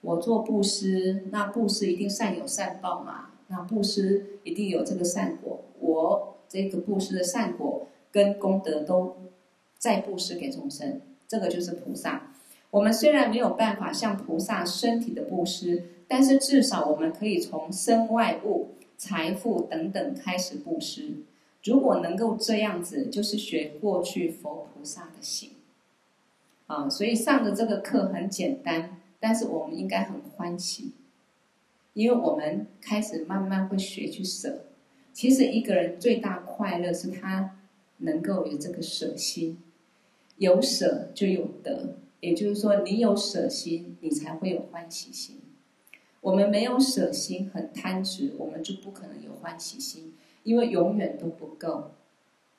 [0.00, 3.30] 我做布施，那布施一定善有善报嘛？
[3.48, 9.16] 那布施一定有这个善果，我这个布施的善果跟功德都
[9.78, 12.32] 再布施给众生，这个就是菩萨。
[12.70, 15.84] 我们虽然没有办法像菩萨身体的布施。
[16.08, 21.16] 但是至少我们可以从身外物、财富等等开始布施。
[21.64, 25.50] 如果能够这样子，就是学过去佛菩萨的行。
[26.68, 30.92] 啊，所以上的这个课很简单，但是我们应该很欢喜，
[31.94, 34.66] 因为我们开始慢慢会学去舍。
[35.16, 37.56] 其实一个人最大快乐是他
[38.00, 39.56] 能够有这个舍心，
[40.36, 45.40] 有舍就有得，也就是说，你有舍心，你才会有欢喜心。
[46.20, 51.92] 我们没有舍心，很贪执，我们就不可能有欢喜心，因为永远都不够，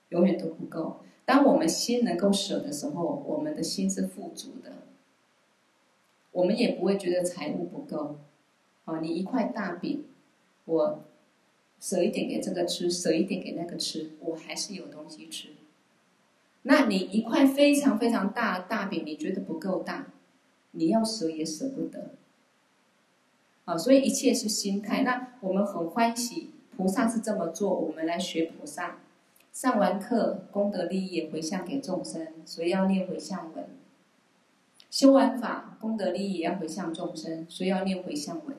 [0.09, 1.01] 永远都不够。
[1.25, 4.77] 当我们心能够舍的时候，我们的心是富足的，
[6.31, 8.17] 我们也不会觉得财物不够。
[8.85, 10.05] 啊，你一块大饼，
[10.65, 11.03] 我
[11.87, 15.47] 舍一点给这个吃，舍一点给那个吃，我还是有东西吃。
[16.63, 20.07] 那你一块非常非常大的大饼，你觉得不够大，
[20.71, 22.15] 你要舍也舍不得。
[23.63, 25.03] 啊，所以一切是心态。
[25.03, 28.99] 那我们很欢喜，菩萨是这么做，我们来学菩萨。
[29.53, 33.65] 上完课，功德利益也回向给众生，所以要念回向文。
[34.91, 38.57] 修完法，功德利益也要回向众生，所以要念回向文。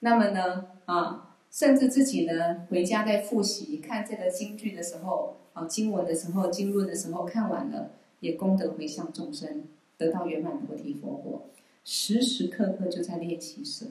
[0.00, 9.62] 那么呢，啊，甚至自己呢，回家在复习看这个经句的时候，啊，经文的时候，经论的时候，看完了，也功德回向众生，
[9.96, 11.42] 得到圆满菩提佛果。
[11.84, 13.86] 时时刻刻就在练习舍，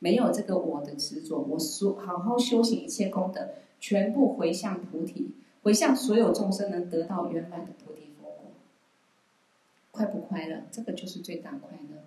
[0.00, 8.50] 没有这个我的执着，我说好好修行一切功德，全部回向菩提，回向所有众生能得到圆满的菩提佛果，
[9.92, 10.62] 快不快乐？
[10.72, 12.02] 这个就是最大快乐，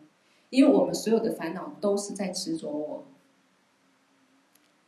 [0.50, 3.06] 因为我们所有的烦恼都是在执着我，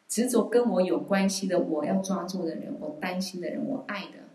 [0.09, 4.27] 执着跟我有关系的，我要抓住的人，我担心的人，我爱的，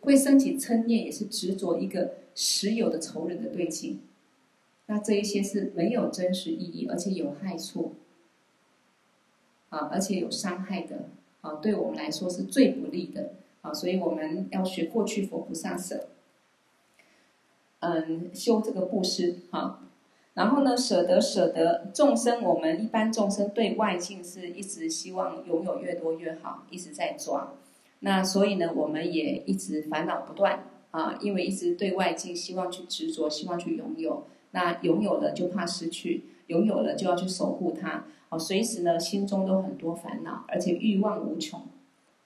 [0.00, 2.14] 会升起嗔念，也是执着一个。
[2.40, 3.98] 实有的仇人的对境，
[4.86, 7.94] 那这一些是没有真实意义，而且有害处，
[9.70, 11.08] 啊，而且有伤害的，
[11.40, 16.10] 啊，对我们来说是最不利的，啊，所以我们要学过去佛菩萨舍，
[17.80, 19.87] 嗯，修这个布施，啊，
[20.38, 27.54] 然后呢，舍得舍得众生，我们一般众生对外境是一直希望拥有越多越好，一直在抓，
[27.98, 34.28] 那所以呢，我们也一直烦恼不断，啊，因为一直对外境希望去执着，希望去拥有。
[34.52, 41.60] 那拥有了就怕失去，拥有了就要去守护它，哦，随时呢心中都很多烦恼，而且欲望无穷，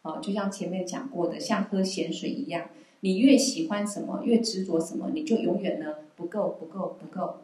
[0.02, 2.68] 啊，就像前面讲过的，像喝咸水一样，
[3.00, 7.36] 你越喜欢什么，越执着什么，你就永远呢不够，不够，不够，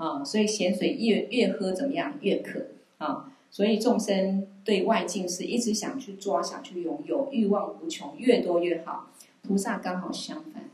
[0.00, 9.10] 啊，所以咸水越越喝怎么样，越渴，啊，所以众生对外境是一直想去抓，想去拥有，欲望无穷，越多越好。
[9.42, 10.70] 菩萨刚好相反，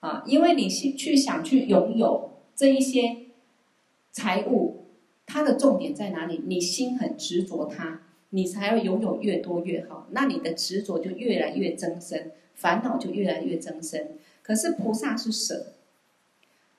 [0.00, 2.30] 啊，因为你去想去拥有。
[2.56, 3.18] 这一些
[4.10, 4.86] 财物，
[5.24, 6.42] 它的重点在哪里？
[6.46, 8.00] 你心很执着它，
[8.30, 10.08] 你才要拥有越多越好。
[10.10, 14.08] 那你的执着就越来越增生，烦恼就越来越增生。
[14.42, 15.74] 可是菩萨是舍，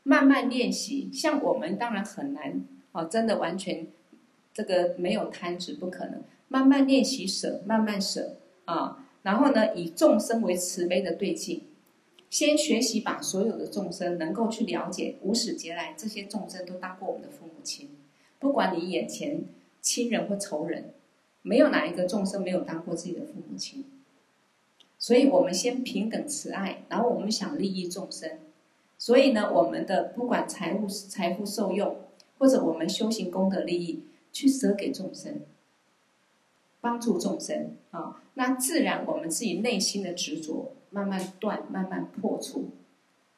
[0.10, 1.08] 慢慢练习。
[1.14, 3.86] 像我们当然很难啊，真的完全
[4.52, 6.24] 这个没有贪执不可能。
[6.48, 11.62] 慢慢练习舍，慢慢舍啊，然后呢，以众生为慈悲的对境。
[12.32, 17.90] 先学习把所有的众生能够去了解，无始劫来这些众生都当过我们的父母亲，
[18.40, 19.44] 不管你眼前
[19.80, 20.86] 亲人或仇人，
[21.44, 23.86] 没有哪一个众生没有当过自己的父母亲。
[24.98, 28.40] 所以我们先平等慈爱，然后我们想利益众生，
[29.00, 31.96] 所以呢，我们的不管财物、财富受用，
[32.38, 35.42] 或者我们修行功德利益，去舍给众生，
[36.80, 40.74] 帮助众生啊，那自然我们自己内心的执着。
[40.92, 42.72] 慢慢断，慢慢破除，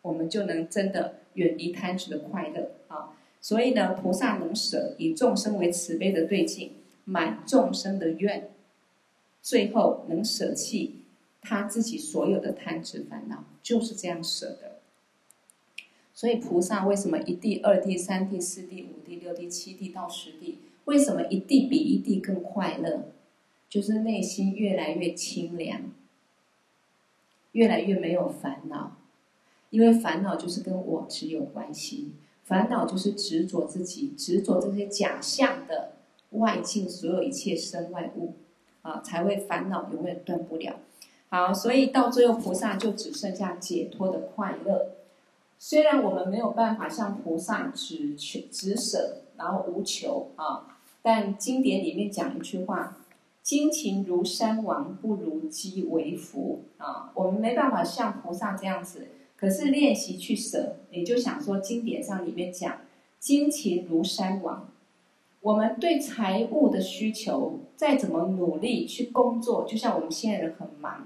[0.03, 3.11] 我们就能真的远离贪执的快乐啊！
[3.41, 6.71] 所以呢，菩萨能舍，以众生为慈悲的对境，
[7.03, 8.51] 满众生的愿，
[9.41, 11.01] 最后能舍弃
[11.41, 14.70] 他自己所有的贪执烦恼，就是这样舍的。
[16.13, 23.05] 所以菩萨为什么一地、二地、三地、四地、五地、六地、七地到十地，为什么一地比一地更快乐？
[23.69, 25.91] 就是内心越来越清凉。
[27.53, 28.95] 越来越没有烦恼，
[29.71, 32.13] 因为烦恼就是跟我执有关系，
[32.45, 35.95] 烦恼就是执着自己，执着这些假象的
[36.29, 38.35] 外境，所有一切身外物，
[38.83, 40.79] 啊，才会烦恼永远断不了。
[41.27, 44.91] 好，所以到最后菩萨就只剩下解脱的快乐。
[45.63, 50.65] 虽然我们没有办法像菩萨只求只舍，然后无求啊，
[51.03, 52.97] 但经典里面讲一句话。
[53.43, 57.11] 金钱如山王，不如鸡为福啊！
[57.13, 62.79] 我们没办法像菩萨这样子，可是练习去舍，你就想说经典上里面讲，
[63.19, 64.67] 金钱如山王。
[65.41, 71.05] 我们对财务的需求，再怎么努力去工作，就像我们现在人很忙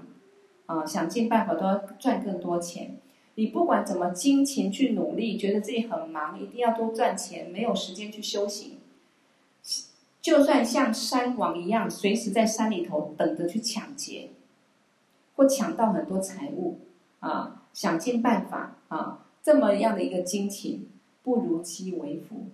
[0.64, 2.96] 啊，想尽办法都要赚更多钱。
[3.36, 8.78] 你不管怎么精勤去努力，觉得自己很忙，一定要多赚钱，没有时间去修行。
[10.20, 14.30] 就算像山王一样，随时在山里头等着去抢劫，
[15.36, 16.78] 或抢到很多财物
[17.20, 20.88] 啊，想尽办法啊，这么样的一个精勤，
[21.22, 22.46] 不如积为福，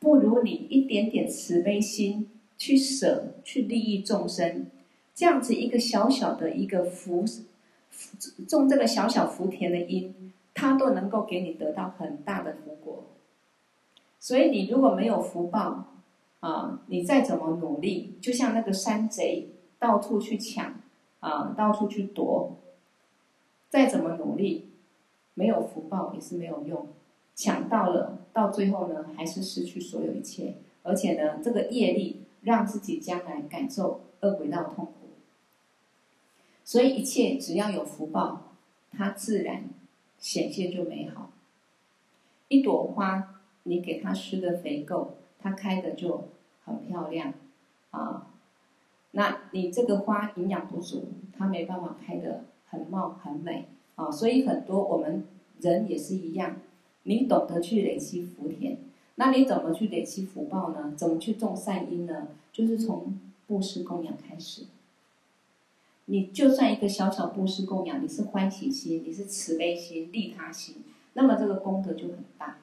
[0.00, 4.66] 不如你一点点慈悲心去舍，去利益众生，
[5.14, 7.24] 这样子一个小小的一个福，
[8.46, 13.04] 种这个小小福田的因，它都能够给你得到很大的福果。
[14.20, 15.86] 所以你如果没有福报，
[16.40, 20.74] 啊，你再怎么努力，就像那个山贼，到处去抢，
[21.20, 22.56] 啊，到处去夺，
[23.68, 24.70] 再怎么努力，
[25.34, 26.86] 没有福报也是没有用，
[27.34, 34.88] 抢到了，到最后呢，还是失去所有一切，而且呢，这个业力让自己将来感受恶鬼道痛。
[36.64, 38.54] 所以一切只要有福报，
[38.90, 39.64] 它自然
[40.18, 41.30] 显现就美好。
[42.48, 46.28] 一朵花，你给它施的肥够，它开的就。
[46.66, 47.34] 很漂亮，
[47.90, 48.26] 啊，
[49.10, 54.10] 那你这个花营养不足，它没办法开得很茂很美啊。
[54.10, 55.26] 所以很多我们
[55.60, 56.56] 人也是一样，
[57.02, 58.78] 你懂得去累积福田，
[59.16, 60.94] 那你怎么去累积福报呢？
[60.96, 62.28] 怎么去种善因呢？
[62.50, 64.64] 就是从布施供养开始。
[66.06, 70.76] 你就算一个小小布施供养，你是欢喜心，你是慈悲心、利他心，
[71.14, 72.58] 那么这个功德就很大。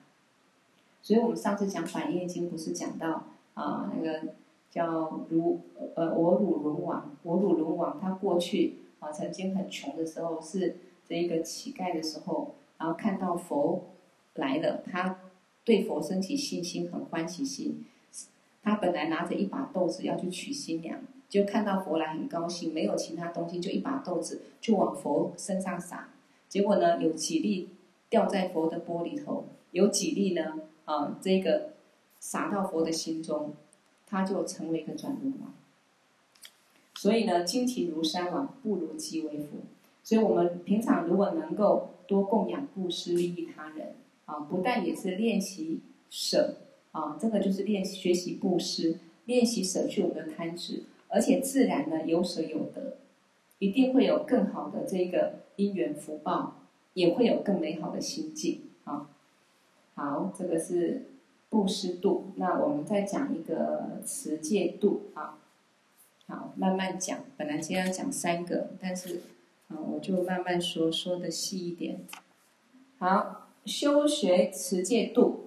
[1.02, 3.26] 所以我们上次讲《百业经》，不是讲到。
[3.54, 4.34] 啊，那个
[4.70, 5.60] 叫如
[5.96, 13.90] 呃，我汝轮王，我汝轮王，他过去啊曾经很穷的时候，是这一个乞丐的时候，然后看到佛
[14.36, 15.20] 来了，他
[15.66, 17.86] 对佛升起信心，很欢喜心。
[18.64, 21.02] 他本来拿着一把豆子要去娶新娘，
[21.32, 26.10] 就看到佛来很高兴，没有其他东西，就一把豆子就往佛身上撒。
[26.50, 27.70] 结果呢，有几粒
[28.10, 31.70] 掉在佛的钵里头，有几粒呢，啊、这个
[32.20, 33.54] 撒到佛的心中，
[34.06, 35.54] 他就成为一个转轮王。
[36.96, 39.60] 所以呢，精勤如山王，不如鸡为福。
[40.04, 45.80] 所以我们平常如果能够多供养布施利益他人啊，不但也是练习
[46.10, 46.58] 舍
[46.92, 52.98] 啊，这个就是练习学习布施，练习舍去我们的贪执，而且自然呢有舍有得，
[53.60, 56.56] 一定会有更好的这个因缘福报，
[56.94, 59.10] 也会有更美好的心境啊。
[59.94, 61.08] 好，这个是
[61.50, 65.38] 布施度，那我们再讲一个持戒度啊。
[66.28, 69.22] 好，慢慢讲，本来今天要讲三个，但是
[69.68, 69.76] 啊。
[69.78, 72.00] 我就慢慢说，说的细一点。
[72.98, 75.41] 好，修学持戒度。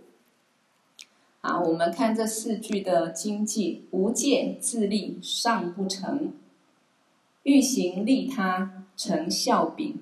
[1.45, 6.33] 啊，我们看这四句的经济：无戒自利尚不成，
[7.43, 9.99] 欲行利他成笑柄。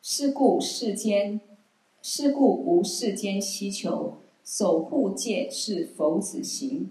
[0.00, 1.40] 是故世间，
[2.00, 6.88] 是故无世间希求，守护戒是佛子行。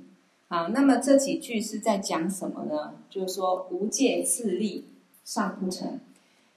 [0.50, 2.96] 好，那么这几句是在讲什么呢？
[3.10, 4.84] 就是说无戒自利。
[5.24, 6.02] 尚不成，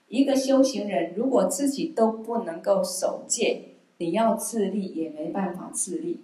[0.08, 3.65] 一个修行人如果自己都不能够守戒，
[3.98, 6.20] 你要自立也没办法自立。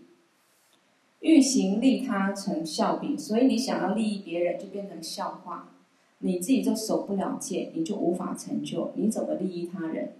[1.20, 5.74] 欲行利他成笑柄，所以你想要利益别人就变成笑话，
[6.18, 10.14] 你自己就守不了戒，你就无法成就，你怎么利益他人？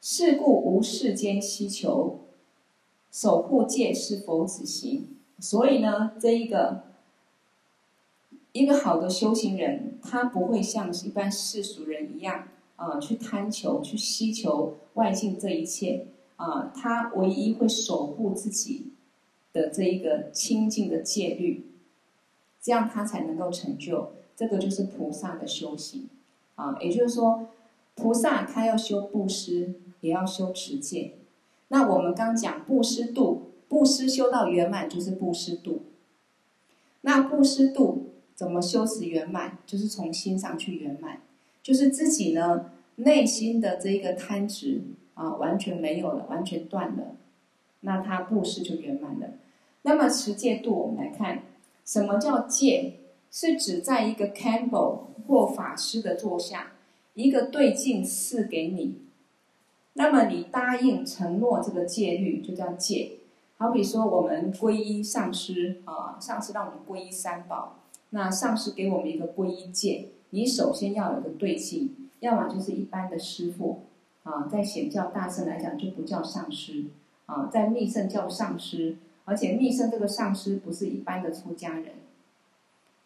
[0.00, 2.20] 是故无世间希求，
[3.10, 5.16] 守护戒是佛子行。
[5.38, 6.84] 所以呢，这一个。
[8.54, 16.08] 一个好的修行人，他不会像一般世俗人一样啊、去贪求、去希求外境这一切
[16.42, 18.92] 啊、他唯一会守护自己
[19.52, 21.66] 的这一个清净的戒律，
[22.60, 24.12] 这样他才能够成就。
[24.34, 26.08] 这个就是菩萨的修行
[26.56, 26.76] 啊。
[26.80, 27.48] 也就是说，
[27.94, 31.14] 菩萨他要修布施，也要修持戒。
[31.68, 35.82] 那我们刚讲布施度，布施修到圆满就是布施度。
[37.02, 38.08] 那布施度。
[38.34, 39.58] 怎么修持圆满？
[39.66, 41.20] 就是从心上去圆满，
[41.62, 44.82] 就是自己呢内心的这一个贪执
[45.14, 47.16] 啊完全没有了，完全断了，
[47.80, 49.28] 那他布施就圆满了。
[49.82, 51.42] 那么持戒度，我们来看，
[51.84, 52.94] 什么叫戒？
[53.30, 56.72] 是指在一个 Khenpo 或法师的座下，
[57.14, 58.98] 一个对镜赐给你，
[59.94, 63.12] 那么你答应承诺这个戒律，就叫戒。
[63.56, 67.78] 好比说我们皈依上师啊，上师让我们皈依三宝。
[68.10, 73.84] 那上师给我们一个皈依戒，你首先要有个对镜，要么就是一般的师父，
[74.22, 76.86] 啊，在显教大圣来讲就不叫上师，
[77.26, 81.94] 啊，在密乘叫上师，而且密乘这个上师不是一般的出家人，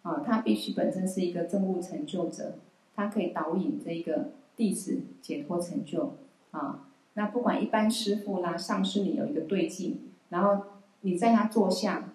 [0.03, 2.55] 啊，他必须本身是一个证悟成就者，
[2.95, 6.17] 他可以导引这个弟子解脱成就，
[6.51, 10.65] 啊，那不管一般师父啦，上师你有一个对境，然后
[11.01, 12.11] 你在他座下。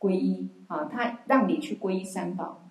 [0.00, 2.62] 皈依啊，他让你去皈依三宝，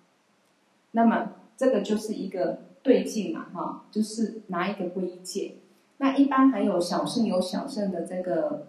[0.90, 5.56] 那么这个就是一个对戒嘛，哈，就是拿一个皈依戒。
[5.98, 8.68] 那一般还有小圣有小圣的这个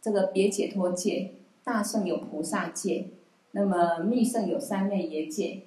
[0.00, 3.06] 这个别解脱戒，大圣有菩萨戒，
[3.52, 5.62] 那么密圣有三昧耶戒。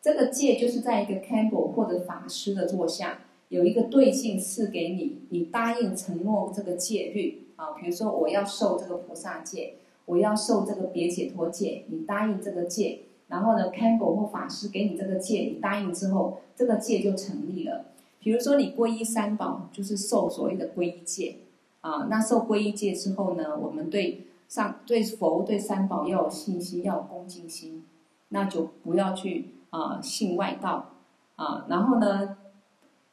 [0.00, 9.74] 这个戒就是在一个 Khenpo 或者法师的座下，有一个对镜赐给你，你答应承诺这个戒律啊，比如说我要受这个菩萨戒。
[10.06, 17.86] 我要受这个别解脱戒，你答应这个戒，然后呢，Khenpo 或法师给你这个戒，你答应之后，这个戒就成立了。
[18.20, 21.38] 比如说你皈依三宝，就是受所谓的皈依戒
[21.80, 22.06] 啊。
[22.08, 27.84] 那受皈依戒之后呢，我们对上对佛对三宝要有信心，要有恭敬心，
[28.28, 30.92] 那就不要去啊信外道
[31.34, 32.36] 啊，然后呢，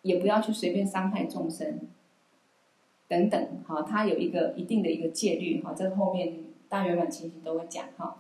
[0.04, 1.80] 也不要去随便伤害众生
[3.08, 3.48] 等等。
[3.66, 5.64] 好、啊，它有一个一定的一个戒律。
[5.64, 6.52] 好、啊，这后面。
[6.72, 8.16] 大圆满情形都会讲哈，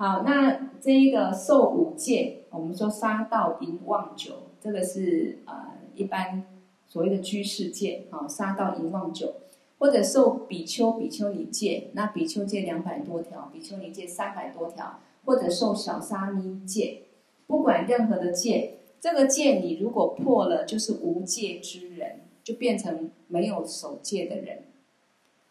[0.00, 6.44] 好，那这一个受五戒，我们说杀盗淫妄酒，这个是呃一般
[6.86, 9.34] 所谓的居士戒，哈，杀盗淫妄酒，
[9.80, 17.02] 或者受比丘比丘尼戒，那比丘戒两百多条，比丘尼戒三百多条，或者受小沙弥戒，
[17.48, 24.62] 不管任何的戒，这个戒你如果破了，就是无戒之人，就变成没有守戒的人。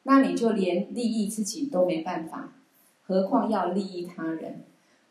[0.03, 2.53] 那你就连利益自己都没办法，
[3.07, 4.63] 何况要利益他人？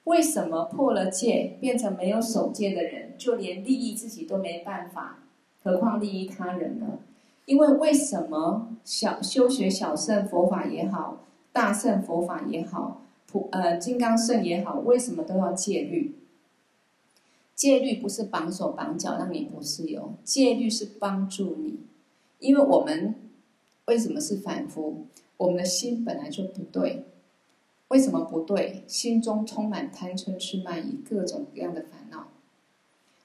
[0.05, 5.21] 为什么破了戒变成没有守戒的人，就连利益自己都没办法，
[5.65, 6.99] 何况利益他人呢？
[7.47, 16.15] 因为为什么小修学小圣佛法也好，大圣佛法也好，普呃金刚圣也好，为什么都要戒律？
[17.55, 21.79] 戒律不是绑手绑脚让你不自由，戒律是帮助你，
[22.41, 23.15] 因为我们
[23.87, 25.07] 为什么是凡夫？
[25.39, 27.05] 我们的心本来就不对。
[27.89, 28.83] 为什么不对？
[28.87, 32.29] 心中充满贪嗔痴慢疑各种各样的烦恼，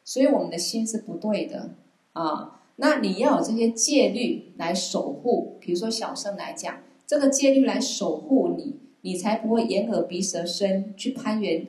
[0.06, 1.72] 所以我们的心是不对的
[2.14, 2.62] 啊。
[2.76, 11.68] 那你要有这些戒律来守护，比如说小圣来讲，这个戒律来守护你，你才不会眼耳鼻舌身去攀缘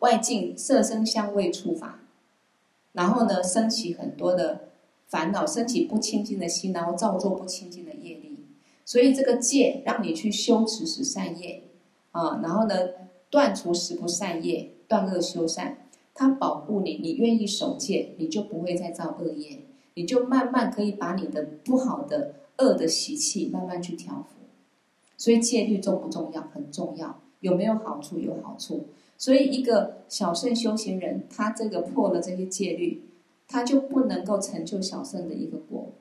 [0.00, 2.00] 外境色声香味触法，
[2.92, 4.68] 然后呢，升起很多的
[5.08, 8.44] 烦恼，升起不清净的心，然后造作不清净的业力。
[8.84, 11.62] 所以这个戒让你去修持十善业。
[12.12, 12.74] 啊，然后呢，
[13.30, 15.78] 断除十不善业，断恶修善，
[16.14, 19.60] 它保护你，你愿意守戒，你就不会再造恶业，
[19.94, 24.40] 你就慢慢可以把你的不好的恶的习气慢慢去调伏。
[25.16, 26.42] 所以戒律重不重要？
[26.52, 27.20] 很重要。
[27.40, 28.18] 有没有好处？
[28.18, 28.86] 有好处。
[29.16, 33.02] 所以一个小圣修行人，他这个破了这些戒律，
[33.46, 35.92] 他就不能够成就小圣的一个果。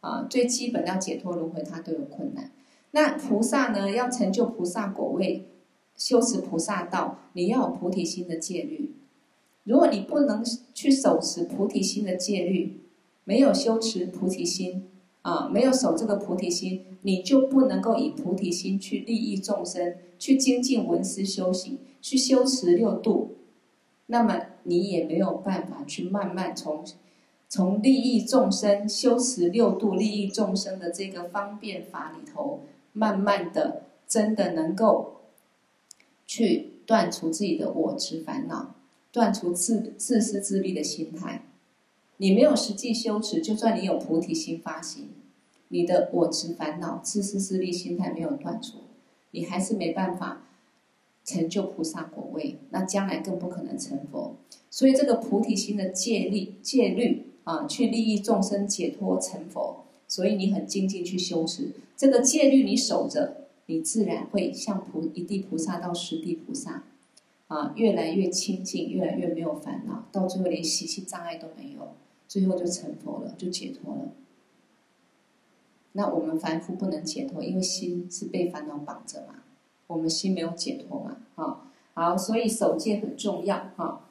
[0.00, 2.50] 啊，最基本要解脱轮回，他都有困难。
[2.92, 3.90] 那菩萨呢？
[3.90, 5.46] 要成就菩萨果位，
[5.96, 8.94] 修持菩萨道，你要有菩提心的戒律。
[9.64, 12.80] 如果你不能去守持菩提心的戒律，
[13.24, 14.88] 没有修持菩提心
[15.22, 23.36] 啊，没有守这个菩提心，你就不能够以菩提心去利益众生，去精进闻思修行，去修持六度。
[24.06, 26.84] 那么你也没有办法去慢慢从
[27.48, 32.60] 从利益众生、修持六度、利益众生的这个方便法里头。
[32.96, 35.20] 慢慢的，真的能够
[36.26, 38.74] 去断除自己的我执烦恼，
[39.12, 41.44] 断除自自私自利的心态。
[42.16, 45.10] 你没有实际修持，就算你有菩提心发心，
[45.68, 48.78] 你的我执烦恼、自私自利心态没有断除，
[49.32, 50.46] 你还是没办法
[51.22, 54.36] 成就菩萨果位，那将来更不可能成佛。
[54.70, 59.84] 所以这个菩提心的戒律、戒律啊，去利益众生、解脱成佛。
[60.08, 66.84] 所以你很精进去修持这个戒律，你守着，你自然会像菩一地菩萨到十地菩萨，
[67.48, 71.94] 啊，越来越清净，越来越没有烦恼，到最后连习气障碍都没有，
[72.28, 74.12] 最后就成佛了，就解脱了。
[75.92, 79.42] 那我们凡夫不能解脱，因为心是被烦恼绑着嘛，
[79.86, 84.06] 我们心没有解脱嘛，啊，好，所以守戒很重要，哈，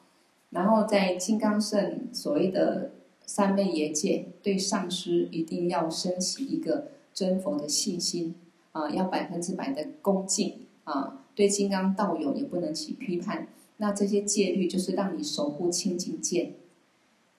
[0.50, 2.90] 然后在金刚圣所谓的。
[3.28, 8.36] 三昧耶戒，对上师一定要升起一个尊佛的信心
[8.70, 11.24] 啊，要百分之百的恭敬啊。
[11.34, 13.48] 对金刚道友也不能起批判。
[13.78, 16.52] 那这些戒律就是让你守护清净见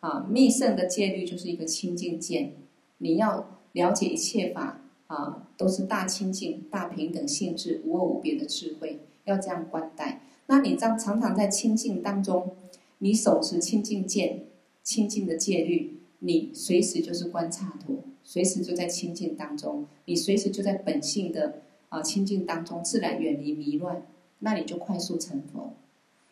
[0.02, 0.28] 啊。
[0.30, 2.54] 密乘的戒律就是一个清净见，
[2.98, 10.24] 你要了解一切法啊，都是大清净、大平等性质、无二无别的智慧，要这样观待。
[10.48, 12.56] 那你这样常常在清净当中，
[12.98, 14.44] 你手持清净见。
[14.84, 24.06] 清净的戒律，你随时就是观刹土，随时就在清净当中，你随时就在本性的啊清净当中，自然远离迷乱，
[24.40, 25.72] 那你就快速成佛。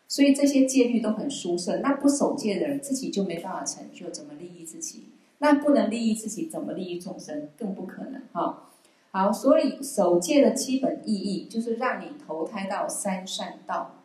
[0.06, 5.04] 所以这些戒律都很殊胜，那不守戒的人自己就没办法成就，怎么利益自己？
[5.38, 7.48] 那不能利益自己，怎么利益众生？
[7.58, 8.68] 更不可能哈。
[9.12, 14.02] 好，所以守戒的基本意义就是让你投胎到三善道。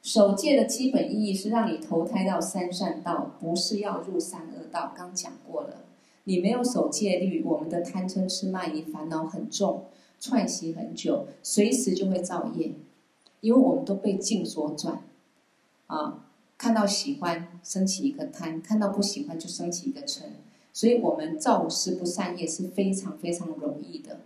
[0.00, 4.94] 守戒的基本意义是让你投胎到三善道，不是要入三恶道。
[4.96, 5.84] 刚讲过了，
[6.24, 9.86] 你没有守戒律，我们的贪嗔痴慢疑烦恼很重，
[10.20, 12.72] 串习很久，随时就会造业。
[13.40, 15.02] 因为我们都被境所转，
[15.86, 16.26] 啊，
[16.58, 20.24] 看到喜欢升起一个贪，看到不喜欢就升起一个嗔，
[20.74, 24.20] 所以我们造十不善业是非常非常容易的。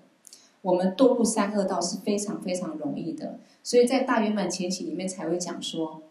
[0.63, 6.03] 我们堕入三恶道是非常非常容易的，所以在大圆满前期里面才会讲说，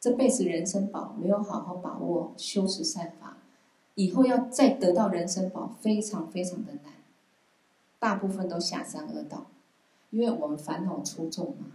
[0.00, 3.35] 这辈子人生宝没有好好把握修持善法，
[3.96, 6.92] 以后要再得到人生宝非常非常的难，
[7.98, 9.46] 大部分都下三恶道，
[10.10, 11.66] 因为我们烦恼出众嘛，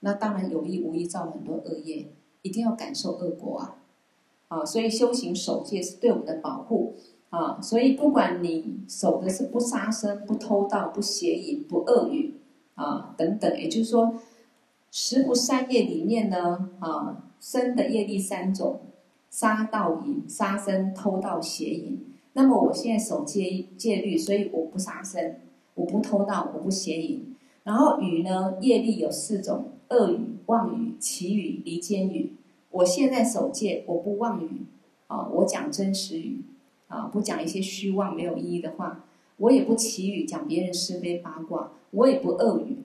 [0.00, 2.08] 那当然有意无意造很多恶业，
[2.42, 3.76] 一定要感受恶果啊，
[4.48, 6.96] 啊，所以修行守戒是对我们的保护。
[7.30, 12.34] 啊，所以不管你守的是不杀生、不偷盗、不邪淫、不恶语
[12.74, 14.12] 啊等等，也就是说，
[14.90, 18.80] 十不善业里面呢，啊，生的业力三种：
[19.30, 22.04] 杀盗淫、杀生、偷盗邪淫。
[22.34, 25.36] 那么我现在守戒戒律，所以我不杀生，
[25.74, 27.34] 我不偷盗，我不邪淫。
[27.62, 32.34] 然后语呢，业力有四种：恶语、妄语、綺语、离间语。
[32.70, 34.66] 我现在守戒，我不妄语
[35.06, 36.42] 啊，我讲真实语。
[36.88, 39.04] 啊，不讲一些虚妄没有意义的话，
[39.36, 42.78] 我也不綺语讲别人是非八卦，我也不恶语，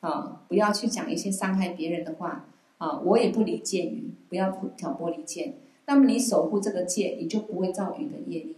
[0.00, 2.46] 啊，不要去讲一些伤害别人的话，
[2.80, 5.52] 啊，我也不离间语，不要挑拨离间。
[5.84, 8.56] 那么你守护这个戒，你就不会造语的业力，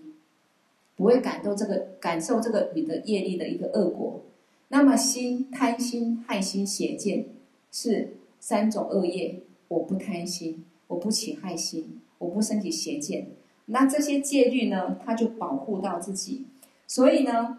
[0.95, 4.21] 不会感受这个感受这个语的业力的一个恶果。
[4.69, 7.27] 那么心贪心、害心、邪见
[7.73, 13.27] 是三种恶业，我不贪心，我不起害心，我不升起邪见。
[13.67, 16.47] 那这些戒律呢，它就保护到自己。
[16.87, 17.59] 所以呢，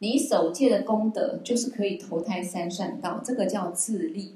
[0.00, 4.32] 你守戒的功德就是可以投胎三善道，这个叫自利。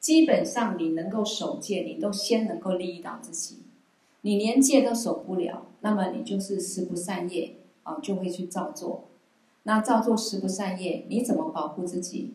[0.00, 3.58] 基本上你能够守戒，你都先能够利益到自己。
[4.22, 9.04] 你连戒都守不了，那么你就是十不善业啊，就会去造作。
[9.64, 12.34] 那造作十不善业，你怎么保护自己？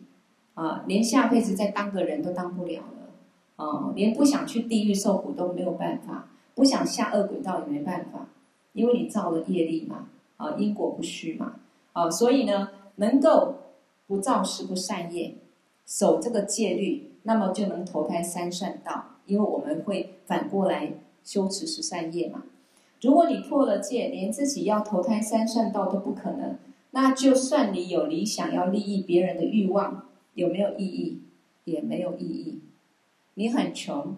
[0.54, 8.28] 啊，连下辈子再当个人都当不了了，啊，连不想去地狱受苦都没有办法，不想下恶鬼道也没办法，
[8.74, 11.54] 因为你造了业力嘛，啊，因果不虚嘛，
[11.94, 13.54] 啊，所以呢，能够
[14.06, 15.36] 不造十不善业，
[15.86, 20.92] 守这个戒律，那么就能投胎三善道，因为我们会反过来
[21.22, 22.44] 修持十善业嘛。
[23.00, 26.56] 如果你破了戒，连自己要投胎三善道都不可能。
[26.92, 31.22] 那就算你有理想要利益别人的欲望，有没有意义？
[31.64, 32.60] 也没有意义。
[33.34, 34.16] 你很穷，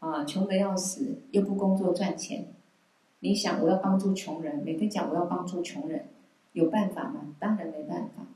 [0.00, 2.46] 啊，穷得要死，又不工作赚钱，
[3.20, 6.06] 你想我要帮助穷人，每天讲我要帮助穷人，
[6.52, 7.36] 有办法吗？
[7.38, 8.26] 当然没办法。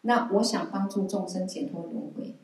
[0.00, 2.34] 那我想帮助众生解脱轮回，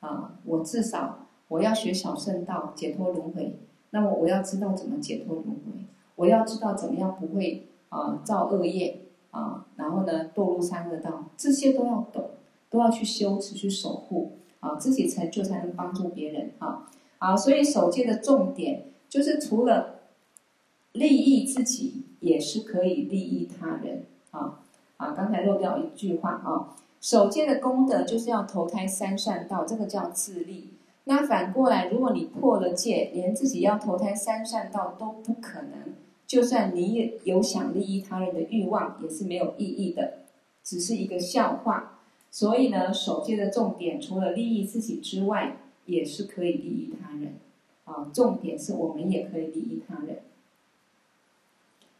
[0.00, 3.58] 啊，我至少我要学小圣道解脱轮回，
[3.90, 5.84] 那么我要知道怎么解脱轮回，
[6.16, 9.02] 我要知道怎么样不会啊造恶业。
[9.32, 12.30] 啊，然后呢，堕入三恶道，这些都要懂，
[12.68, 20.00] 都要去修持、去守护，啊，自己成就才能帮助别人，啊，啊，所以守戒的重点就是除了
[20.94, 24.58] 利益自己，也是可以利益他人，啊，
[24.96, 30.68] 啊，刚才漏掉一句话，啊，守戒的功德就是要投胎三善道，这个叫自利。
[31.04, 35.94] 那反过来，如果你破了戒，连自己要投胎三善道都不可能。
[36.26, 40.18] 就算你也有想利益他人的欲望，也是没有意义的，
[40.62, 41.98] 只是一个笑话。
[42.30, 47.34] 所以呢，守戒的重点除了利益自己之外，也是可以利益他人。
[47.86, 50.18] 啊，重点是我们也可以利益他人。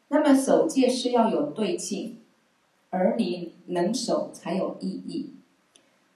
[0.08, 2.18] 那么守戒是要有对境，
[2.90, 5.30] 而你能守才有意义。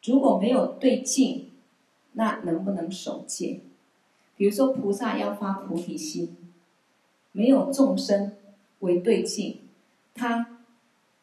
[0.04, 1.50] 如果没有对境，
[2.12, 3.60] 那能不能守戒？
[4.36, 6.36] 比如说菩萨要发菩提心。
[7.36, 8.36] 没有众生
[8.78, 9.58] 为对境，
[10.14, 10.60] 他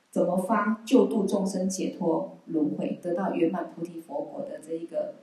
[0.10, 5.14] 怎么发救度众生解脱轮回，得到圆满菩提佛果的这一个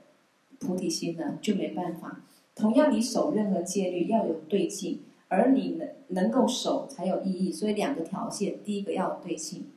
[0.57, 1.37] 菩提心呢？
[1.43, 2.21] 就没办法。
[2.55, 7.51] 同样，你守任何戒律要有对境，而你能能够守才有意义。
[7.51, 9.67] 所以两个条件：第一个要有对境，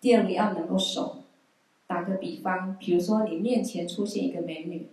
[0.00, 1.24] 第二个要能够守。
[1.86, 4.88] 打个比方，比如说你面前出现一个美女。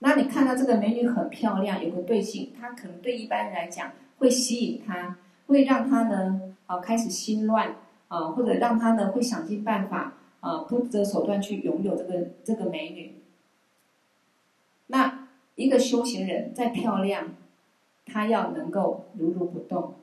[0.00, 5.16] 那你看到这个美女很漂亮，有个对性，她可能对一般人来讲会吸引他，
[5.46, 7.76] 会让他呢啊开始心乱
[8.08, 13.14] 啊，或者让他呢会想尽办法啊不择手段去拥有这个这个美女。
[14.88, 17.34] 那一个修行人再漂亮，
[18.04, 19.94] 他要能够如如不动，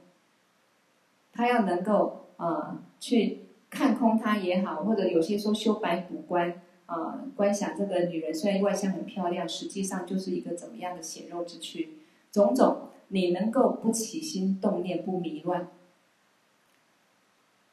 [1.31, 6.61] 他要能够啊去看空他也好，或者有些说修白骨观。
[6.87, 11.89] 啊，观想这个女人虽然外相很漂亮，实际上就是一个怎么样的血肉之躯，
[12.31, 15.67] 种种你能够不起心动念，不迷乱，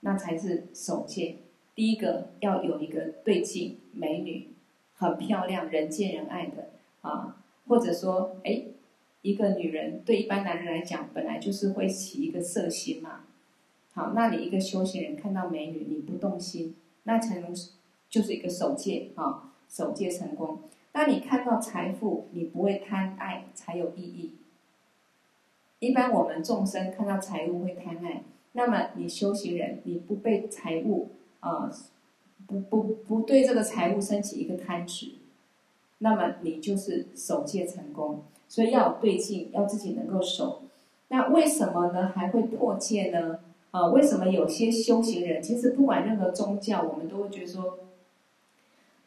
[0.00, 1.36] 那才是守戒。
[1.74, 4.48] 第一个要有一个对镜，美女
[4.94, 6.70] 很漂亮，人见人爱的
[7.02, 7.36] 啊，
[7.68, 8.62] 或者说，哎，
[9.20, 13.26] 一个女人对一般男人来讲，本来就是会起一个色心嘛。
[13.94, 16.74] 好，那你一个修行人看到美女，你不动心，
[17.04, 17.54] 那才能。
[18.12, 20.58] 就是一个守戒啊，守戒成功。
[20.92, 24.34] 当你看到财富，你不会贪爱，才有意义。
[25.78, 28.22] 一般我们众生看到财物会贪爱，
[28.52, 31.72] 那么你修行人，你不被财物啊，
[32.46, 35.12] 不不不对这个财物升起一个贪执，
[36.00, 38.24] 那么你就是守戒成功。
[38.46, 40.64] 所以要有对境，要自己能够守。
[41.08, 42.08] 那为什么呢？
[42.14, 43.38] 还会破戒呢？
[43.72, 47.80] 啊，为什么有些修行人，其实不管任何宗教，我们都会觉得说。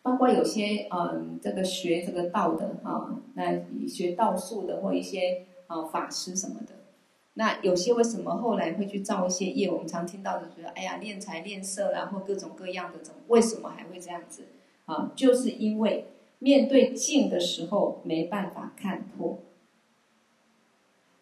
[0.01, 6.75] 包括有些嗯，这个学这个道的哈，那学道术的或一些啊法师什么的，
[7.33, 9.67] 那有些为什么后来会去造一些业？
[9.67, 14.43] 我们常听到的说，哎呀，练财练色啦，或各种各样的，怎么为什么还会这样子
[14.85, 15.11] 啊？
[15.15, 16.05] 就是因为
[16.37, 19.39] 面对镜的时候没办法看破，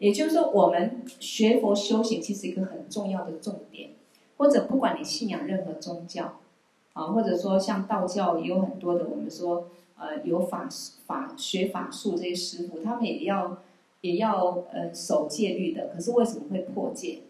[0.03, 3.91] 也就是说，我们学佛修行其实一个很重要的重点，
[4.35, 6.39] 或者不管你信仰任何宗教，
[6.91, 10.67] 啊，或者说像道教也有很多的，我们说呃有法
[11.05, 13.59] 法学法术这些师傅，他们也要
[14.01, 17.21] 也要呃守戒律的，可是为什么会破戒？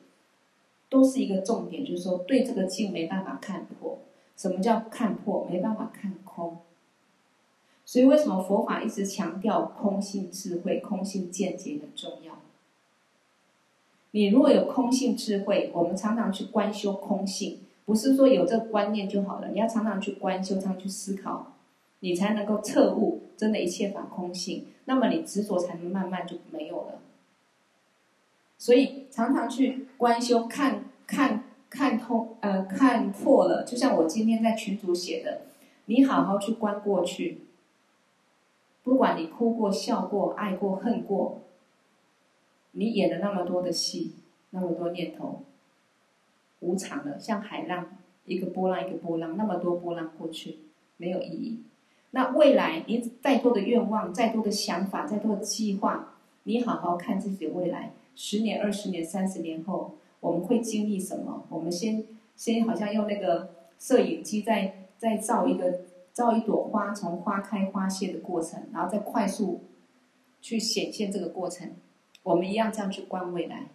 [0.90, 4.00] 都是一个重点，就是说对这个境没办法看破。
[4.36, 5.48] 什么叫看破？
[5.48, 6.58] 没办法看空。
[7.86, 12.34] 所以为什么佛法一直强调空性智慧、空性见解很重要？
[14.16, 19.50] 你如果有空性智慧，我们常常去观修空性，不是说有这个观念就好了。
[19.50, 21.54] 你要常常去观修，常常去思考，
[22.02, 24.68] 你才能够彻悟真的一切法空性。
[24.86, 27.00] 那么你执着才能慢慢就没有了。
[28.60, 33.64] 所以常常去观修，看看看通，呃，看破了。
[33.64, 35.42] 就像我今天在群组写的，
[35.86, 37.40] 你好好去观过去，
[38.84, 41.40] 不管你哭过、笑过、爱过、恨过。
[42.74, 44.14] 你演了那么多的戏，
[44.50, 45.44] 那么多念头，
[46.60, 50.58] 无常的，像海浪，一个波浪一个波浪，那么多波浪过去，
[50.98, 51.64] 没有意义。
[52.12, 61.46] 那未来，你再多的愿望，再多的想法，再多的计划，你好好看自己的未来，十年、二十年、三十年后，我们会经历什么？
[61.50, 62.04] 我们先
[62.36, 69.62] 先好像用那个摄影机在在照一个照一朵花从花开花谢的过程，然后再快速
[70.42, 71.72] 去显现这个过程。
[72.24, 73.68] 我们一样这样去观未来，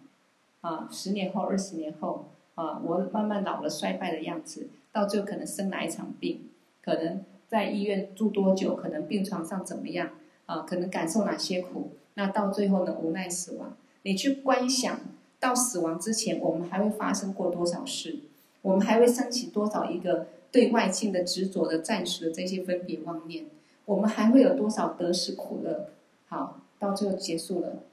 [0.61, 2.25] 啊，十年后、二十年后，
[2.55, 6.49] 啊，我慢慢老了、衰败的样子，到最后可能生哪一场病，
[6.83, 10.09] 可能在医院住多久，可能病床上怎么样，
[10.47, 13.77] 啊，可能感受哪些苦，那到最后呢，无奈死亡。
[14.01, 14.99] 你去观想
[15.39, 18.19] 到死亡之前，我们还会发生过多少事？
[18.61, 23.45] 我们还会升起多少一个对外境的执着的暂时的这些分别妄念？
[23.85, 25.89] 我们还会有多少得失苦乐？
[26.27, 27.83] 好，到最后结束了。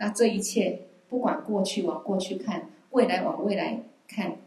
[0.00, 4.38] 那这一切，不管过去往过去看，未来往未来看，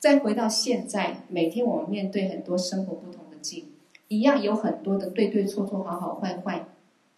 [0.00, 3.66] 再回到现在，每天我们面对很多生活不同的境，
[4.08, 6.66] 一样有很多的对对错错、好好坏坏，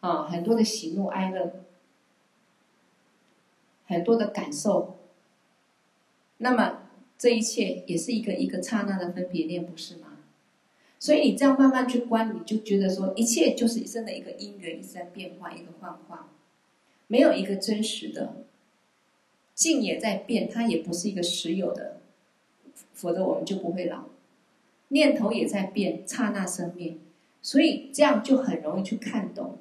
[0.01, 1.65] 啊，很多的喜怒哀乐，
[3.87, 4.99] 很多的感受。
[6.37, 6.83] 那么
[7.17, 10.19] 这一切也是一个一个刹那的分别念，不是吗？
[10.99, 16.29] 所以你这样慢慢去观，你就觉得说，一切就是真的一个因缘，一直在变化，一个幻化。
[17.07, 18.45] 没有一个真实的，
[19.55, 22.01] 境也在变，它也不是一个实有的，
[22.93, 24.05] 否则我们就不会老。
[24.89, 26.97] 念头也在变，刹那生灭，
[27.43, 29.59] 所以这样就很容易去看懂，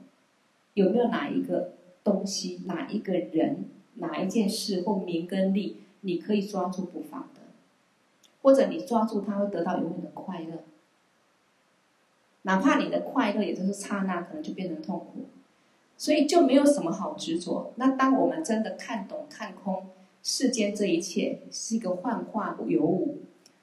[0.73, 1.73] 有没有哪一个
[2.03, 3.65] 东西、哪一个人、
[3.95, 7.41] 哪一件事或名跟利，你可以抓住不放的，
[8.41, 10.63] 或者你抓住它会得到永远的快乐，
[12.43, 15.25] 哪怕你的快乐也就是刹那，可能就变成痛苦。
[16.03, 17.71] 所以就没有什么好执着。
[17.77, 19.87] 那当我们真的看懂、看空
[20.21, 23.19] 世间这一切是一个幻化有无，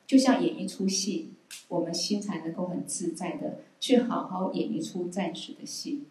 [0.06, 1.32] 就像演一出戏，
[1.68, 6.04] 我们心才能够很自在的去好好演一出暂时的戏。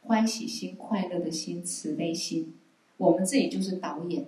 [0.00, 2.54] 欢喜心、快乐的心、慈悲心，
[2.96, 4.24] 我们自己就是导演，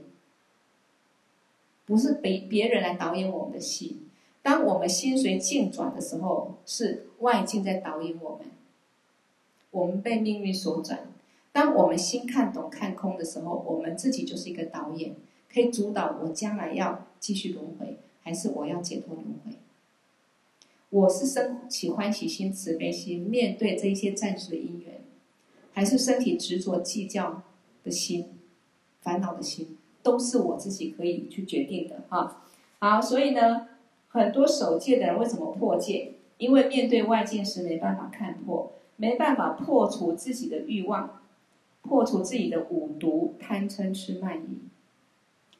[1.87, 4.03] 不是别别人来导演我们的戏。
[4.43, 8.49] 当我们心随境转的时候，是外境在导演我们。
[9.75, 11.01] 我们被命运所转。
[11.53, 15.17] 当我们心看懂、看空的时候，我们自己就是一个导演，
[15.53, 19.59] 可以主导我将来要继续轮回，还是我要解脱轮回。
[20.91, 25.01] 我是生起欢喜心、慈悲心，面对这些暂时的因缘，
[25.73, 27.43] 还是身体执着计较
[27.83, 28.29] 的心、
[29.01, 32.05] 烦恼的心，都是我自己可以去决定的。
[32.09, 32.45] 哈，
[32.79, 33.67] 好，所以呢，
[34.09, 36.13] 很多守戒的人为什么破戒？
[36.39, 38.73] 因为面对外境时没办法看破。
[38.97, 41.21] 没办法破除自己的欲望，
[41.83, 44.59] 破除自己的五毒贪嗔痴慢疑。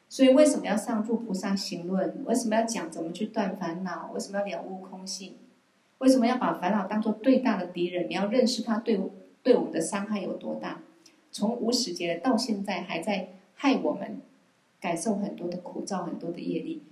[0.07, 2.23] 所以为什么要上入菩萨行论？
[2.25, 4.11] 为什么要讲怎么去断烦恼？
[4.13, 5.33] 为什么要了悟空性？
[5.97, 8.07] 为什么要把烦恼当做最大的敌人？
[8.09, 8.99] 你要认识它对
[9.43, 10.81] 对我们的伤害有多大？
[11.31, 14.21] 从无始劫到现在还在害我们，
[14.79, 16.83] 感受很多的苦，造很多的业力。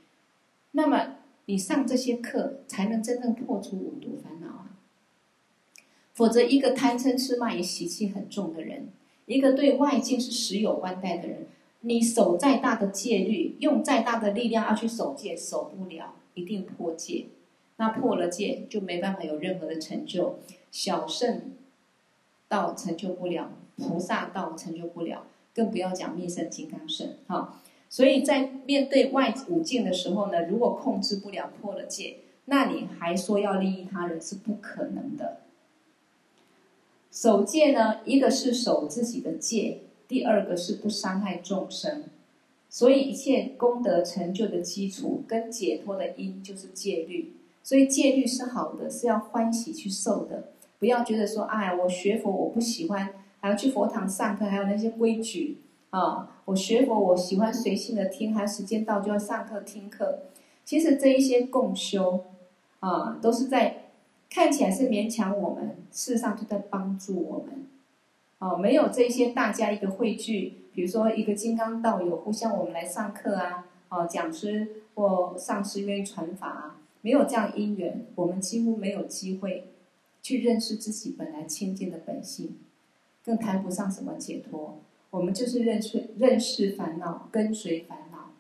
[0.72, 1.16] 那么
[1.46, 4.63] 你上这些课，才能真正破除五毒烦恼！
[6.14, 8.90] 否则，一个贪嗔痴慢疑习气很重的人，
[9.26, 11.48] 一个对外境是实有观待的人，
[11.82, 17.26] 你守再大的戒律，用再大的力量要去守戒，守不了，一定破戒。
[17.78, 20.38] 那破了戒，就没办法有任何的成就。
[20.72, 21.54] 小圣
[22.48, 27.16] 道成就不了，菩萨道成就不了，更不要讲密圣金刚圣。
[27.28, 27.60] 哈，
[27.90, 35.40] 所以在面对外五境的时候呢，如果控制不了，破了戒，那你还说要利益他人是不可能的。
[37.14, 42.06] 守戒呢，一个是守自己的戒，第二个是不伤害众生。
[42.72, 47.34] 所以一切功德成就的基础跟解脱的因就是戒律。
[47.62, 50.46] 所以戒律是好的，是要欢喜去受的，
[50.80, 55.60] 不要觉得说，哎，我学佛我不喜欢，还要去佛堂上课，还有那些规矩
[55.92, 56.42] 啊。
[56.46, 60.24] 我学佛我喜欢随性的听，还有时间到就要上课听课。
[60.66, 62.26] 其实这一些共修
[62.80, 63.83] 啊，都是在
[64.34, 67.68] 看起来是勉强我们，事实上就在帮助我们。
[68.40, 79.68] 哦，没有这些大家一个汇聚，比如说一个金刚道友互相我们来上课啊，哦，讲师或上师愿意传法啊，没有这样因缘，我们几乎没有机会
[80.24, 82.58] 去认识自己本来清净的本性，
[83.24, 84.80] 更谈不上什么解脱。
[85.12, 88.32] 我们就是认识认识烦恼，跟随烦恼。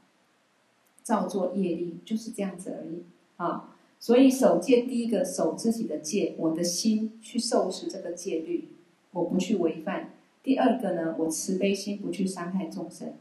[1.03, 3.03] 造作业力就是这样子而已
[3.37, 3.72] 啊，
[4.03, 8.67] 所以守戒第一个守自己的戒，我的心去受持这个戒律，
[9.11, 10.09] 我不去违犯。
[10.43, 13.13] 第二个呢，我慈悲心不去伤害众生。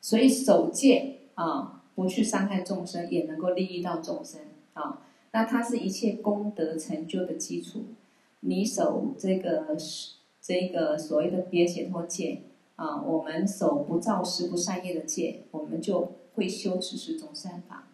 [0.00, 4.40] 所以守戒啊，不去伤害众生，也能够利益到众生
[4.72, 5.06] 啊。
[5.30, 7.84] 那它是一切功德成就的基础。
[8.40, 9.76] 你守这个
[10.40, 12.40] 这个所谓的别解脱戒。
[12.74, 17.86] 啊，我们守不造十不善业的戒，我们就会修持十种善法，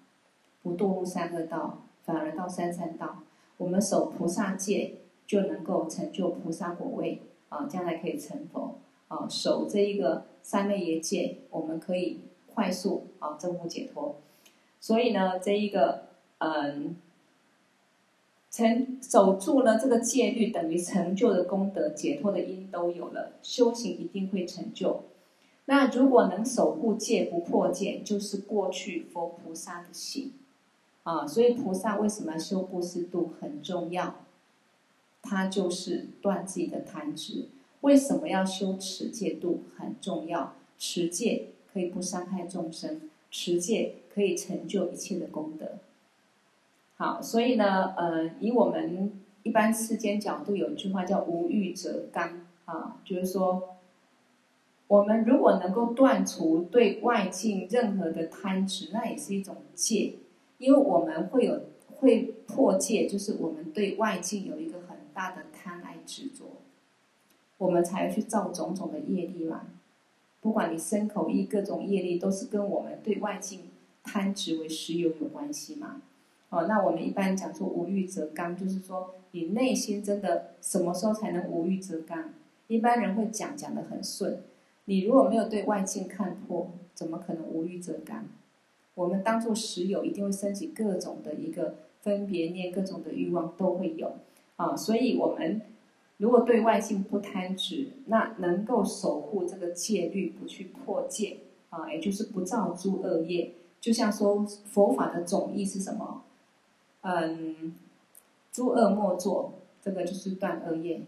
[0.63, 3.23] 不堕入三恶道，反而到三善道。
[3.59, 4.95] 我们守菩萨戒，
[5.27, 8.77] 就能够成就菩萨果位，啊，将来可以成佛。
[9.09, 12.21] 啊，守这一个三昧耶戒，我们可以
[12.53, 14.17] 快速啊证悟解脱。
[14.81, 16.03] 所以呢，这一个
[16.39, 16.97] 嗯。
[18.53, 25.05] 成守住了这个戒律，等于成就的功德、解脱的因都有了，修行一定会成就。
[25.67, 30.33] 那如果能守护戒不破戒，就是过去佛菩萨的行
[31.03, 31.27] 啊。
[31.27, 34.17] 所以菩萨为什么要修布施度很重要？
[35.23, 37.49] 他就是断自己的贪执。
[37.83, 40.55] 为什么要修持戒度很重要？
[40.79, 45.79] 持戒可以不伤害众生，持戒可以成就一切的功德。
[46.97, 53.77] 好，所以呢，呃，以我们一般世间角度，有一句话叫“无欲则刚”，啊，就是说，
[54.87, 60.15] 我们如果能够断除对外境任何的贪执，那也是一种戒，
[60.61, 61.63] 因为我们会有
[61.97, 66.45] 会破戒，就是我们对外境有一个很大的贪爱执着，
[67.57, 69.63] 我们才会去造种种的业力嘛。
[70.43, 73.71] 不管你身口意各种业力，都是跟我们对外境
[74.05, 76.03] 贪执为实有有关系嘛。
[76.51, 82.35] 哦，那我们一般讲说无欲则刚，就是说你内心真的什么时候才能无欲则刚？
[82.67, 84.43] 一般人会讲讲得很顺，
[84.85, 88.27] 你如果没有对外境看破，怎么可能无欲则刚？
[89.01, 94.13] 我们当做实有，一定会升起各种的一个分别念，各种的欲望都会有
[94.57, 94.77] 啊。
[94.77, 95.63] 所以，我们
[96.19, 101.39] 如果对外境不贪执，那能够守护这个戒律，不去破戒
[101.71, 103.53] 啊，也就是不造诸恶业。
[103.81, 106.23] 就像说佛法的总义是什么？
[107.01, 107.75] 嗯，
[108.53, 111.07] 诸恶莫作，这个就是断恶业；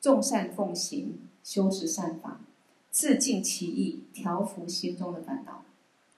[0.00, 2.40] 众善奉行，修持善法，
[2.92, 5.64] 自尽其意，调伏心中的烦恼。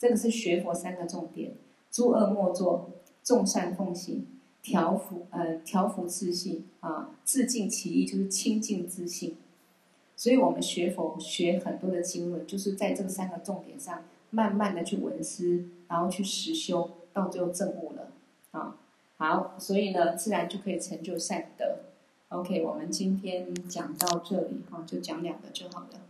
[0.04, 1.54] 这个是学佛三个重点：
[1.90, 2.90] 诸恶莫作，
[3.22, 4.26] 众善奉行，
[4.60, 9.38] 调伏呃调伏自性啊，自净其意就是清净自性。
[10.14, 18.12] 所以我们学佛学很多的经论，就是在这三个重点上，慢慢的去闻思，然后去实修，到最后证悟了
[18.50, 18.76] 啊。
[19.16, 21.78] 好，所以呢，自然就可以成就善德。
[22.28, 26.00] OK，我们今天讲到这里哈，就讲两个就好了。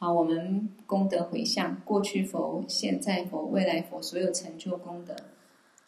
[0.00, 5.16] 好，我们功德回向，过去佛、现在佛、未来佛所有成就功德，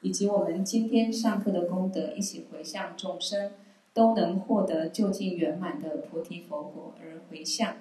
[0.00, 3.52] 以及我们今天上课的功德，一起回向众生，
[3.94, 7.74] 都能获得究竟圆满的菩提佛果而回向。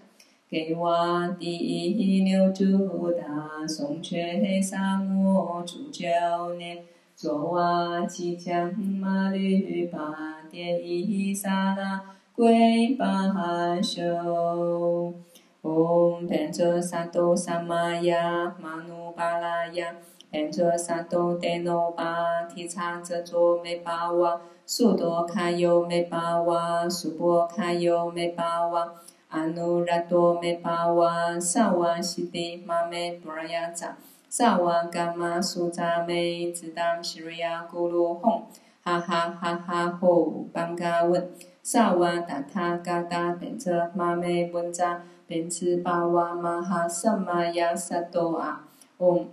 [0.47, 6.83] 给我第一牛主大宋缺黑沙漠主教念。
[7.15, 15.13] 卓瓦吉将马律巴迭伊萨拉归巴修，
[15.61, 19.93] 唵变卓萨埵萨玛雅玛努巴拉雅，
[20.31, 22.65] 变卓萨埵德诺巴提
[45.29, 45.33] 叉遮卓美巴瓦，苏多卡尤美巴瓦，苏波卡尤美巴瓦，阿努拉多美巴瓦，萨瓦西迪玛美布拉雅扎。
[45.35, 47.13] 萨瓦伽玛苏扎美兹当西瑞亚咕噜吽，哈哈哈哈吼班嘎温，萨瓦达他嘎达变则玛美温扎变次巴瓦玛哈萨玛亚萨多阿，唵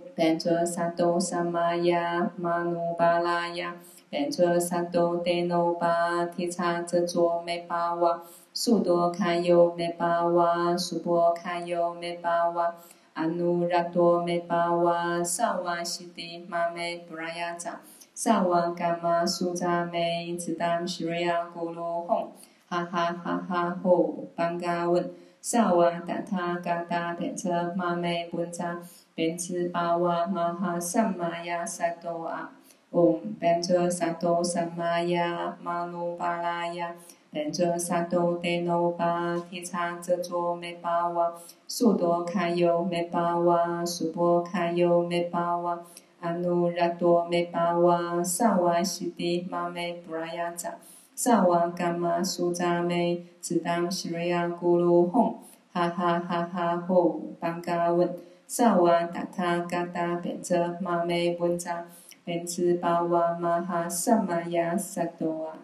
[0.05, 3.75] 变则萨多萨玛亚玛努巴拉雅，
[4.09, 8.23] 变则萨多德诺巴提叉遮卓美巴瓦。
[8.57, 12.75] 苏多卡尤梅巴哇，苏波卡尤梅巴哇，
[13.13, 17.81] 阿努拉多梅巴哇，萨瓦西迪玛梅布拉雅扎，
[18.13, 22.27] 萨瓦伽玛苏扎梅，次当西瑞亚咕噜吽，
[22.69, 25.11] 哈哈哈哈吼，班嘎文，
[25.49, 28.81] 萨瓦达他嘎达变车玛梅本扎，
[29.15, 32.51] 变次巴哇玛哈萨玛亚萨多阿，
[32.91, 36.93] 嗡变车萨多萨玛亚玛努巴拉雅。
[37.31, 41.31] 变作萨多德努巴提察则卓梅巴哇，
[41.65, 45.79] 苏多卡尤梅巴哇，苏波卡尤梅巴哇，
[46.19, 50.75] 阿努拉多梅巴哇，萨瓦西迪玛梅布拉雅扎，
[51.17, 55.39] 萨瓦嘎玛苏扎梅，次当西瑞亚咕噜哄，
[55.73, 58.15] 哈哈哈哈吼，班嘎文，
[58.45, 61.87] 萨瓦达他嘎达变作玛梅本扎，
[62.23, 65.57] 变次巴哇玛哈萨玛亚萨多啊。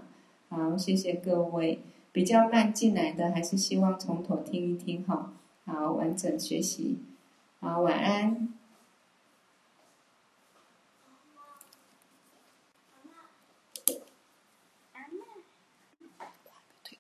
[0.49, 1.82] 好，谢谢各位。
[2.12, 5.34] 比较慢进来的，还是希望从头听一听哈。
[5.68, 6.97] 好，完整学习。
[7.60, 8.49] 好，晚安。